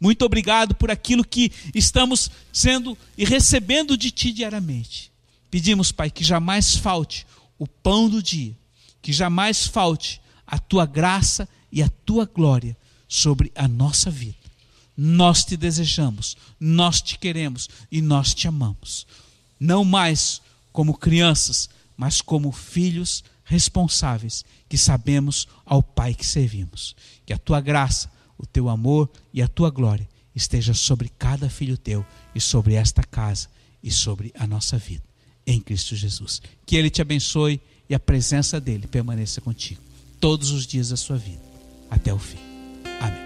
Muito 0.00 0.24
obrigado 0.24 0.74
por 0.74 0.90
aquilo 0.90 1.24
que 1.24 1.52
estamos 1.74 2.30
sendo 2.52 2.98
e 3.16 3.24
recebendo 3.24 3.96
de 3.96 4.10
ti 4.10 4.32
diariamente. 4.32 5.12
Pedimos, 5.50 5.92
Pai, 5.92 6.10
que 6.10 6.24
jamais 6.24 6.76
falte 6.76 7.26
o 7.58 7.66
pão 7.66 8.08
do 8.08 8.22
dia, 8.22 8.56
que 9.00 9.12
jamais 9.12 9.66
falte 9.66 10.20
a 10.46 10.58
tua 10.58 10.86
graça 10.86 11.48
e 11.70 11.82
a 11.82 11.88
tua 11.88 12.26
glória 12.26 12.76
sobre 13.08 13.52
a 13.54 13.68
nossa 13.68 14.10
vida. 14.10 14.34
Nós 14.96 15.44
te 15.44 15.56
desejamos, 15.56 16.36
nós 16.58 17.00
te 17.00 17.18
queremos 17.18 17.68
e 17.92 18.00
nós 18.00 18.34
te 18.34 18.48
amamos. 18.48 19.06
Não 19.60 19.84
mais 19.84 20.40
como 20.76 20.98
crianças, 20.98 21.70
mas 21.96 22.20
como 22.20 22.52
filhos 22.52 23.24
responsáveis 23.44 24.44
que 24.68 24.76
sabemos 24.76 25.48
ao 25.64 25.82
Pai 25.82 26.12
que 26.12 26.26
servimos. 26.26 26.94
Que 27.24 27.32
a 27.32 27.38
tua 27.38 27.62
graça, 27.62 28.10
o 28.36 28.44
teu 28.44 28.68
amor 28.68 29.10
e 29.32 29.40
a 29.40 29.48
tua 29.48 29.70
glória 29.70 30.06
esteja 30.34 30.74
sobre 30.74 31.08
cada 31.08 31.48
filho 31.48 31.78
teu 31.78 32.04
e 32.34 32.42
sobre 32.42 32.74
esta 32.74 33.02
casa 33.02 33.48
e 33.82 33.90
sobre 33.90 34.34
a 34.38 34.46
nossa 34.46 34.76
vida. 34.76 35.02
Em 35.46 35.62
Cristo 35.62 35.96
Jesus. 35.96 36.42
Que 36.66 36.76
Ele 36.76 36.90
te 36.90 37.00
abençoe 37.00 37.58
e 37.88 37.94
a 37.94 37.98
presença 37.98 38.60
dele 38.60 38.86
permaneça 38.86 39.40
contigo 39.40 39.80
todos 40.20 40.50
os 40.50 40.66
dias 40.66 40.90
da 40.90 40.96
sua 40.96 41.16
vida, 41.16 41.42
até 41.90 42.12
o 42.12 42.18
fim. 42.18 42.38
Amém. 43.00 43.25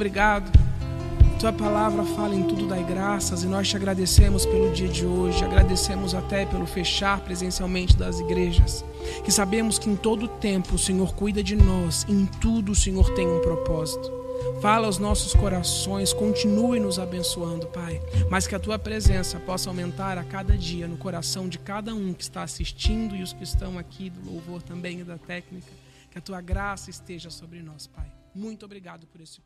obrigado. 0.00 0.50
Tua 1.38 1.52
palavra 1.52 2.02
fala 2.04 2.34
em 2.34 2.42
tudo, 2.42 2.66
dai 2.66 2.82
graças, 2.82 3.42
e 3.42 3.46
nós 3.46 3.68
te 3.68 3.76
agradecemos 3.76 4.46
pelo 4.46 4.72
dia 4.72 4.88
de 4.88 5.04
hoje, 5.04 5.44
agradecemos 5.44 6.14
até 6.14 6.46
pelo 6.46 6.66
fechar 6.66 7.20
presencialmente 7.20 7.94
das 7.98 8.18
igrejas, 8.18 8.82
que 9.22 9.30
sabemos 9.30 9.78
que 9.78 9.90
em 9.90 9.96
todo 9.96 10.26
tempo 10.26 10.74
o 10.74 10.78
Senhor 10.78 11.14
cuida 11.14 11.42
de 11.42 11.54
nós, 11.54 12.06
em 12.08 12.24
tudo 12.24 12.72
o 12.72 12.74
Senhor 12.74 13.12
tem 13.14 13.28
um 13.28 13.42
propósito. 13.42 14.10
Fala 14.62 14.86
aos 14.86 14.96
nossos 14.96 15.34
corações, 15.34 16.14
continue 16.14 16.80
nos 16.80 16.98
abençoando, 16.98 17.66
Pai, 17.66 18.00
mas 18.30 18.46
que 18.46 18.54
a 18.54 18.60
tua 18.60 18.78
presença 18.78 19.38
possa 19.38 19.68
aumentar 19.68 20.16
a 20.16 20.24
cada 20.24 20.56
dia 20.56 20.88
no 20.88 20.96
coração 20.96 21.46
de 21.46 21.58
cada 21.58 21.94
um 21.94 22.14
que 22.14 22.22
está 22.22 22.42
assistindo 22.42 23.14
e 23.14 23.22
os 23.22 23.34
que 23.34 23.44
estão 23.44 23.78
aqui 23.78 24.08
do 24.08 24.30
louvor 24.30 24.62
também 24.62 25.00
e 25.00 25.04
da 25.04 25.18
técnica. 25.18 25.70
Que 26.10 26.16
a 26.16 26.22
tua 26.22 26.40
graça 26.40 26.88
esteja 26.88 27.28
sobre 27.28 27.62
nós, 27.62 27.86
Pai. 27.86 28.10
Muito 28.34 28.64
obrigado 28.64 29.06
por 29.06 29.20
esse 29.20 29.40